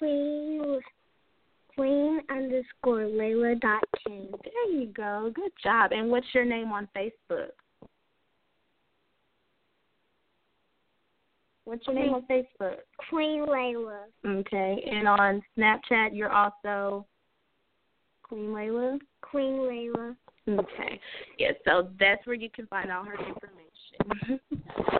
Queen 0.00 0.80
Queen 1.74 2.20
underscore 2.30 3.04
Layla 3.04 3.60
dot 3.60 3.84
King. 4.06 4.28
There 4.42 4.72
you 4.72 4.86
go. 4.88 5.30
Good 5.34 5.52
job. 5.62 5.92
And 5.92 6.10
what's 6.10 6.26
your 6.34 6.44
name 6.44 6.72
on 6.72 6.88
Facebook? 6.96 7.50
What's 11.64 11.86
your 11.86 11.94
name 11.94 12.14
on 12.14 12.22
Facebook? 12.22 12.76
Queen 13.08 13.46
Layla. 13.46 14.00
Okay. 14.26 14.84
And 14.90 15.06
on 15.06 15.42
Snapchat, 15.56 16.08
you're 16.12 16.32
also 16.32 17.06
Queen 18.22 18.48
Layla? 18.48 18.98
Queen 19.22 19.52
Layla. 19.52 20.16
Okay. 20.48 21.00
Yeah, 21.38 21.52
so 21.64 21.90
that's 22.00 22.26
where 22.26 22.34
you 22.34 22.50
can 22.50 22.66
find 22.66 22.90
all 22.90 23.04
her 23.04 23.14
information. 23.14 24.40
Mm-hmm. 24.54 24.96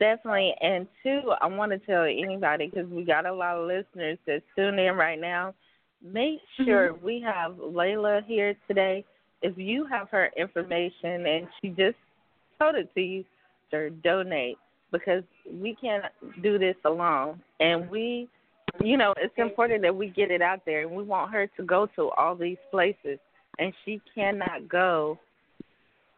Definitely. 0.00 0.54
And 0.62 0.88
two, 1.02 1.20
I 1.40 1.46
want 1.46 1.72
to 1.72 1.78
tell 1.78 2.04
anybody 2.04 2.70
because 2.72 2.90
we 2.90 3.04
got 3.04 3.26
a 3.26 3.32
lot 3.32 3.58
of 3.58 3.66
listeners 3.66 4.18
that 4.26 4.42
tune 4.56 4.78
in 4.78 4.94
right 4.94 5.20
now. 5.20 5.54
Make 6.02 6.40
sure 6.64 6.94
mm-hmm. 6.94 7.04
we 7.04 7.20
have 7.20 7.52
Layla 7.56 8.24
here 8.24 8.56
today. 8.66 9.04
If 9.42 9.58
you 9.58 9.86
have 9.86 10.08
her 10.08 10.30
information 10.36 11.26
and 11.26 11.46
she 11.60 11.68
just 11.68 11.96
told 12.58 12.76
it 12.76 12.88
to 12.94 13.00
you, 13.00 13.24
sir, 13.70 13.90
donate 14.02 14.56
because 14.90 15.22
we 15.52 15.76
can't 15.78 16.04
do 16.42 16.58
this 16.58 16.76
alone. 16.86 17.40
And 17.60 17.88
we, 17.90 18.26
you 18.82 18.96
know, 18.96 19.12
it's 19.18 19.34
important 19.36 19.82
that 19.82 19.94
we 19.94 20.08
get 20.08 20.30
it 20.30 20.40
out 20.40 20.60
there. 20.64 20.80
And 20.82 20.90
we 20.90 21.02
want 21.02 21.30
her 21.32 21.46
to 21.58 21.62
go 21.62 21.86
to 21.96 22.10
all 22.16 22.34
these 22.34 22.58
places. 22.70 23.18
And 23.58 23.74
she 23.84 24.00
cannot 24.14 24.66
go 24.68 25.18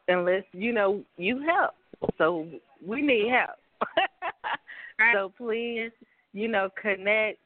unless, 0.07 0.45
you 0.53 0.73
know, 0.73 1.03
you 1.17 1.45
help. 1.45 1.73
So 2.17 2.47
we 2.87 3.03
need 3.03 3.29
help. 3.29 3.57
so 5.15 5.33
please, 5.37 5.91
you 6.33 6.49
know, 6.49 6.69
connect, 6.81 7.39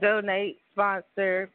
donate, 0.00 0.58
sponsor. 0.72 1.50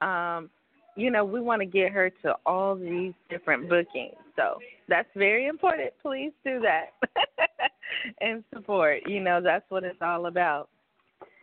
Um, 0.00 0.50
you 0.96 1.10
know, 1.10 1.24
we 1.24 1.40
want 1.40 1.60
to 1.60 1.66
get 1.66 1.92
her 1.92 2.10
to 2.22 2.34
all 2.46 2.74
these 2.74 3.12
different 3.28 3.68
bookings. 3.68 4.16
So 4.36 4.58
that's 4.88 5.08
very 5.16 5.46
important. 5.46 5.92
Please 6.02 6.32
do 6.44 6.60
that 6.60 6.90
and 8.20 8.44
support. 8.54 9.02
You 9.06 9.20
know, 9.20 9.40
that's 9.42 9.64
what 9.70 9.84
it's 9.84 10.00
all 10.02 10.26
about. 10.26 10.68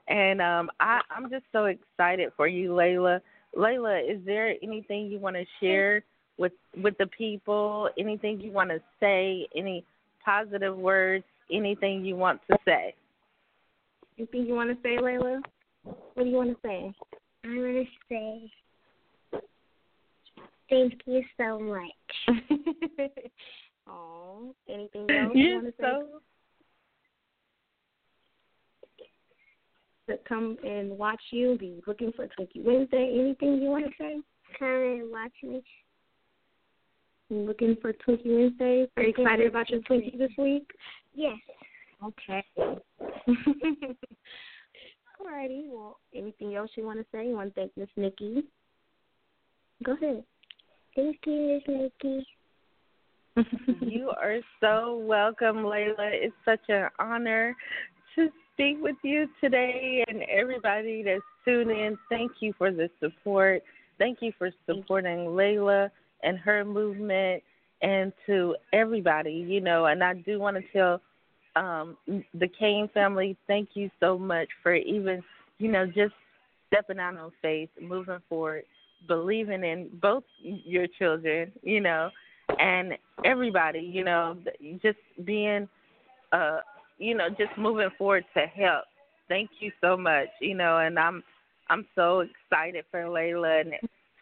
And 0.08 0.42
um, 0.42 0.70
I, 0.80 1.02
I'm 1.10 1.30
just 1.30 1.46
so 1.52 1.66
excited 1.66 2.32
for 2.38 2.48
you, 2.48 2.70
Layla. 2.72 3.20
Layla, 3.56 4.10
is 4.10 4.20
there 4.26 4.56
anything 4.62 5.08
you 5.08 5.20
want 5.20 5.36
to 5.36 5.46
share 5.60 6.04
with 6.38 6.54
with 6.82 6.98
the 6.98 7.08
people? 7.08 7.90
Anything 7.98 8.40
you 8.40 8.52
want 8.52 8.70
to 8.70 8.80
say? 9.00 9.48
Any 9.56 9.84
positive 10.24 10.78
words? 10.78 11.26
Anything 11.52 12.04
you 12.04 12.16
want 12.16 12.42
to 12.50 12.58
say? 12.66 12.94
Anything 14.18 14.46
you 14.46 14.54
want 14.54 14.70
to 14.70 14.78
say, 14.84 14.98
Layla? 14.98 15.42
What 15.84 16.24
do 16.24 16.30
you 16.30 16.36
want 16.36 16.50
to 16.50 16.58
say? 16.68 16.94
I 17.46 17.48
want 17.48 17.76
to 17.76 17.86
say 18.10 18.52
Thank 20.70 20.94
you 21.06 21.24
so 21.38 21.60
much. 21.60 22.40
Oh, 23.90 24.54
anything 24.70 25.08
else 25.10 25.32
you 25.34 25.46
you 25.46 25.56
want 25.56 25.66
to 25.68 25.74
so... 25.80 26.04
say? 30.08 30.16
To 30.16 30.20
come 30.28 30.58
and 30.64 30.98
watch 30.98 31.22
you, 31.32 31.58
be 31.58 31.82
looking 31.86 32.12
for 32.14 32.26
Twinkie 32.28 32.64
Wednesday. 32.64 33.18
Anything 33.20 33.62
you 33.62 33.70
want 33.70 33.86
to 33.86 33.92
say? 33.98 34.18
Come 34.58 34.68
and 34.68 35.12
watch 35.12 35.32
me. 35.44 35.62
Looking 37.30 37.76
for 37.82 37.92
Twinkie 37.92 38.26
Wednesday. 38.26 38.88
Are 38.96 39.04
you 39.04 39.10
excited 39.10 39.48
about 39.48 39.70
your 39.70 39.82
Twinkie 39.82 40.18
this 40.18 40.32
week? 40.38 40.72
Yes. 41.14 41.36
Okay. 42.04 42.44
Alrighty. 45.20 45.70
Well, 45.70 46.00
anything 46.16 46.56
else 46.56 46.72
you 46.76 46.86
want 46.86 47.00
to 47.00 47.06
say? 47.12 47.28
You 47.28 47.36
want 47.36 47.54
to 47.54 47.60
thank 47.60 47.72
Miss 47.76 47.90
Nikki? 47.98 48.44
Go 49.84 49.94
ahead. 49.94 50.24
Thank 50.96 51.18
you, 51.26 51.62
Miss 51.68 51.92
Nikki. 52.04 52.26
you 53.82 54.10
are 54.10 54.38
so 54.62 55.04
welcome, 55.06 55.58
Layla. 55.58 56.12
It's 56.14 56.36
such 56.46 56.62
an 56.70 56.88
honor 56.98 57.56
to 58.16 58.30
speak 58.54 58.78
with 58.80 58.96
you 59.04 59.28
today 59.42 60.04
and 60.08 60.24
everybody 60.24 61.04
that's 61.04 61.22
tuned 61.44 61.72
in. 61.72 61.98
Thank 62.10 62.32
you 62.40 62.54
for 62.58 62.72
the 62.72 62.90
support. 63.02 63.64
Thank 63.98 64.20
you 64.22 64.32
for 64.38 64.50
supporting 64.66 65.28
Layla 65.28 65.90
and 66.24 66.38
her 66.38 66.66
movement 66.66 67.44
and 67.82 68.12
to 68.26 68.56
everybody, 68.74 69.32
you 69.32 69.62
know, 69.62 69.86
and 69.86 70.04
I 70.04 70.16
do 70.16 70.40
want 70.40 70.58
to 70.58 70.64
tell 70.72 71.02
um 71.56 71.98
the 72.34 72.48
Cain 72.60 72.90
family, 72.94 73.38
thank 73.48 73.70
you 73.74 73.90
so 74.00 74.18
much 74.18 74.48
for 74.62 74.76
even, 74.76 75.24
you 75.60 75.72
know, 75.72 75.86
just 75.86 76.14
stepping 76.68 77.00
out 77.00 77.18
on 77.18 77.32
faith, 77.42 77.70
moving 77.82 78.20
forward 78.30 78.64
believing 79.08 79.64
in 79.64 79.90
both 80.02 80.24
your 80.42 80.88
children, 80.88 81.52
you 81.62 81.82
know, 81.82 82.10
and 82.60 82.94
everybody, 83.26 83.80
you 83.80 84.04
know, 84.04 84.38
just 84.82 84.98
being, 85.26 85.68
uh, 86.32 86.60
you 86.98 87.16
know, 87.16 87.30
just 87.30 87.56
moving 87.58 87.90
forward 87.98 88.26
to 88.34 88.46
help. 88.48 88.86
Thank 89.28 89.50
you 89.60 89.72
so 89.82 89.98
much, 89.98 90.28
you 90.42 90.56
know, 90.56 90.78
and 90.78 90.98
I'm, 90.98 91.24
I'm 91.70 91.86
so 91.96 92.22
excited 92.22 92.86
for 92.90 93.04
Layla 93.04 93.62
and 93.62 93.74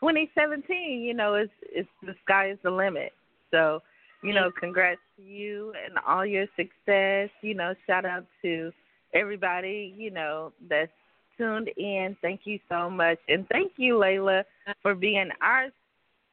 2017. 0.06 1.02
You 1.02 1.14
know, 1.14 1.36
it's 1.36 1.52
it's 1.64 1.90
the 2.04 2.14
sky 2.24 2.52
is 2.52 2.58
the 2.64 2.72
limit. 2.72 3.14
So 3.52 3.82
you 4.24 4.34
know, 4.34 4.50
mm-hmm. 4.50 4.60
congrats 4.60 5.02
to 5.18 5.24
you 5.24 5.74
and 5.86 5.98
all 6.08 6.26
your 6.26 6.46
success. 6.56 7.30
You 7.42 7.56
know, 7.56 7.74
shout 7.88 8.06
out 8.06 8.26
to 8.42 8.72
everybody, 9.14 9.94
you 9.98 10.12
know, 10.12 10.52
that's 10.70 10.92
tuned 11.38 11.70
in. 11.78 12.16
Thank 12.22 12.42
you 12.44 12.60
so 12.70 12.90
much. 12.90 13.18
And 13.28 13.48
thank 13.50 13.74
you, 13.78 13.96
Layla, 13.96 14.44
for 14.82 14.96
being 14.96 15.30
our 15.42 15.68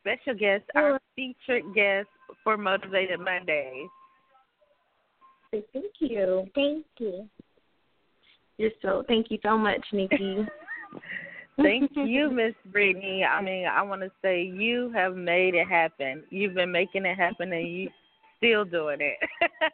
special 0.00 0.38
guest, 0.38 0.64
our 0.74 1.00
featured 1.16 1.74
guest 1.74 2.08
for 2.42 2.56
Motivated 2.56 3.20
Mondays. 3.20 3.88
Thank 5.50 5.92
you. 6.00 6.46
Thank 6.54 6.86
you. 6.98 7.28
You're 8.58 8.70
so 8.80 9.04
thank 9.08 9.30
you 9.30 9.38
so 9.42 9.58
much, 9.58 9.84
Nikki. 9.92 10.46
Thank 11.56 11.90
you, 11.96 12.30
Miss 12.30 12.54
Brittany. 12.70 13.24
I 13.24 13.42
mean, 13.42 13.66
I 13.66 13.82
want 13.82 14.02
to 14.02 14.10
say 14.22 14.42
you 14.42 14.90
have 14.94 15.16
made 15.16 15.54
it 15.54 15.68
happen. 15.68 16.22
You've 16.30 16.54
been 16.54 16.72
making 16.72 17.04
it 17.04 17.16
happen, 17.16 17.52
and 17.52 17.68
you 17.68 17.90
still 18.38 18.64
doing 18.64 19.00
it. 19.00 19.18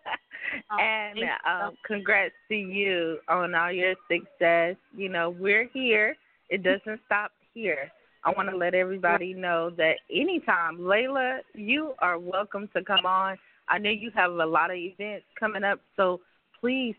Oh, 0.70 0.78
and 0.78 1.18
um, 1.46 1.74
congrats 1.86 2.34
to 2.48 2.54
you 2.54 3.18
on 3.28 3.54
all 3.54 3.70
your 3.70 3.94
success. 4.10 4.76
You 4.96 5.08
know, 5.10 5.30
we're 5.30 5.68
here. 5.74 6.16
It 6.48 6.62
doesn't 6.62 7.00
stop 7.06 7.32
here. 7.54 7.90
I 8.24 8.30
want 8.30 8.48
to 8.50 8.56
let 8.56 8.74
everybody 8.74 9.34
know 9.34 9.70
that 9.76 9.96
anytime, 10.10 10.78
Layla, 10.78 11.40
you 11.54 11.92
are 11.98 12.18
welcome 12.18 12.68
to 12.74 12.82
come 12.82 13.06
on. 13.06 13.36
I 13.68 13.78
know 13.78 13.90
you 13.90 14.10
have 14.14 14.32
a 14.32 14.46
lot 14.46 14.70
of 14.70 14.76
events 14.76 15.26
coming 15.38 15.64
up, 15.64 15.80
so 15.96 16.20
please, 16.60 16.94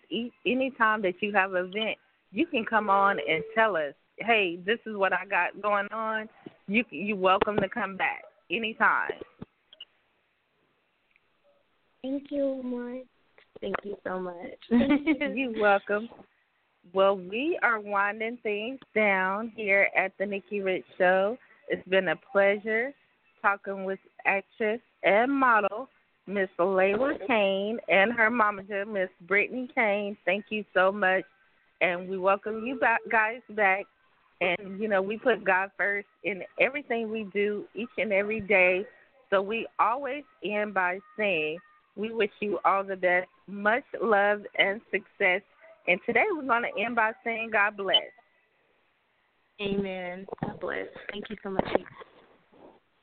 anytime 0.45 1.01
that 1.01 1.15
you 1.21 1.33
have 1.33 1.53
an 1.53 1.71
event, 1.73 1.97
you 2.31 2.45
can 2.45 2.65
come 2.65 2.89
on 2.89 3.17
and 3.27 3.43
tell 3.55 3.75
us, 3.75 3.93
hey, 4.19 4.59
this 4.65 4.79
is 4.85 4.95
what 4.95 5.13
I 5.13 5.25
got 5.25 5.61
going 5.61 5.87
on. 5.91 6.29
You 6.67 6.83
you 6.91 7.15
welcome 7.15 7.57
to 7.57 7.69
come 7.69 7.97
back 7.97 8.23
anytime. 8.51 9.11
Thank 12.01 12.31
you, 12.31 12.61
Mark. 12.63 13.03
Thank 13.59 13.75
you 13.83 13.97
so 14.05 14.19
much. 14.19 14.35
You're 14.69 15.59
welcome. 15.59 16.07
Well, 16.93 17.17
we 17.17 17.59
are 17.61 17.79
winding 17.79 18.37
things 18.41 18.79
down 18.95 19.51
here 19.55 19.89
at 19.97 20.13
the 20.17 20.25
Nikki 20.25 20.61
Rich 20.61 20.85
Show. 20.97 21.37
It's 21.67 21.87
been 21.87 22.07
a 22.07 22.15
pleasure 22.31 22.93
talking 23.41 23.85
with 23.85 23.99
actress 24.25 24.79
and 25.03 25.31
model 25.31 25.89
Miss 26.25 26.49
Layla 26.59 27.15
Cain 27.27 27.79
and 27.89 28.13
her 28.13 28.29
momager, 28.29 28.87
Miss 28.87 29.09
Brittany 29.27 29.67
Cain. 29.73 30.15
Thank 30.25 30.45
you 30.49 30.63
so 30.73 30.91
much, 30.91 31.23
and 31.81 32.07
we 32.07 32.17
welcome 32.17 32.65
you 32.65 32.75
back, 32.75 32.99
guys, 33.11 33.41
back. 33.49 33.85
And 34.41 34.79
you 34.79 34.87
know, 34.87 35.01
we 35.01 35.17
put 35.17 35.43
God 35.43 35.71
first 35.77 36.07
in 36.23 36.43
everything 36.59 37.11
we 37.11 37.25
do 37.33 37.65
each 37.75 37.89
and 37.97 38.13
every 38.13 38.39
day. 38.39 38.85
So 39.29 39.41
we 39.41 39.67
always 39.79 40.23
end 40.43 40.73
by 40.73 40.99
saying, 41.17 41.59
"We 41.95 42.13
wish 42.13 42.31
you 42.39 42.59
all 42.65 42.83
the 42.83 42.95
best, 42.95 43.27
much 43.47 43.83
love 44.01 44.41
and 44.57 44.81
success." 44.91 45.41
And 45.87 45.99
today 46.05 46.25
we're 46.31 46.47
going 46.47 46.63
to 46.63 46.81
end 46.81 46.95
by 46.95 47.11
saying, 47.23 47.49
"God 47.51 47.77
bless." 47.77 48.11
Amen. 49.61 50.25
God 50.41 50.59
bless. 50.61 50.87
Thank 51.11 51.29
you 51.29 51.35
so 51.43 51.49
much. 51.49 51.67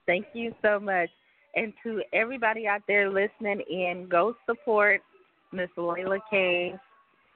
Thank 0.07 0.27
you 0.33 0.55
so 0.62 0.81
much. 0.81 1.11
And 1.55 1.72
to 1.83 2.03
everybody 2.12 2.66
out 2.66 2.83
there 2.87 3.11
listening 3.11 3.61
in, 3.68 4.09
go 4.09 4.35
support 4.46 5.03
Miss 5.53 5.68
Layla 5.77 6.18
Cain. 6.31 6.79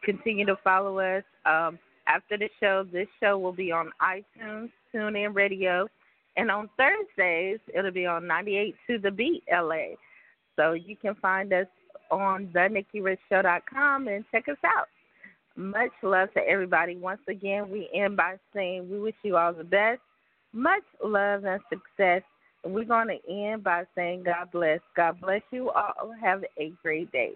Continue 0.05 0.47
to 0.47 0.57
follow 0.63 0.99
us. 0.99 1.25
Um, 1.45 1.79
after 2.11 2.37
the 2.37 2.49
show, 2.59 2.85
this 2.93 3.07
show 3.21 3.39
will 3.39 3.53
be 3.53 3.71
on 3.71 3.91
iTunes, 4.03 4.71
TuneIn 4.95 5.35
Radio, 5.35 5.89
and 6.37 6.51
on 6.51 6.69
Thursdays 6.77 7.61
it'll 7.75 7.91
be 7.91 8.07
on 8.07 8.27
98 8.27 8.75
to 8.89 8.99
the 8.99 9.11
Beat 9.11 9.45
LA. 9.51 9.95
So 10.57 10.73
you 10.73 10.97
can 10.97 11.15
find 11.17 11.53
us 11.53 11.67
on 12.11 12.49
thenikkirichshow.com 12.49 14.09
and 14.09 14.25
check 14.33 14.49
us 14.49 14.57
out. 14.65 14.89
Much 15.57 15.91
love 16.03 16.33
to 16.35 16.41
everybody. 16.41 16.97
Once 16.97 17.21
again, 17.29 17.71
we 17.71 17.89
end 17.95 18.17
by 18.17 18.37
saying 18.55 18.91
we 18.91 18.99
wish 18.99 19.15
you 19.23 19.37
all 19.37 19.53
the 19.53 19.65
best. 19.65 20.01
Much 20.53 20.83
love 21.05 21.45
and 21.45 21.61
success. 21.69 22.23
And 22.65 22.75
we're 22.75 22.85
going 22.85 23.09
to 23.09 23.33
end 23.33 23.63
by 23.63 23.85
saying 23.95 24.25
God 24.25 24.51
bless. 24.53 24.81
God 24.97 25.21
bless 25.21 25.43
you 25.51 25.71
all. 25.71 26.13
Have 26.21 26.45
a 26.59 26.73
great 26.83 27.11
day. 27.13 27.33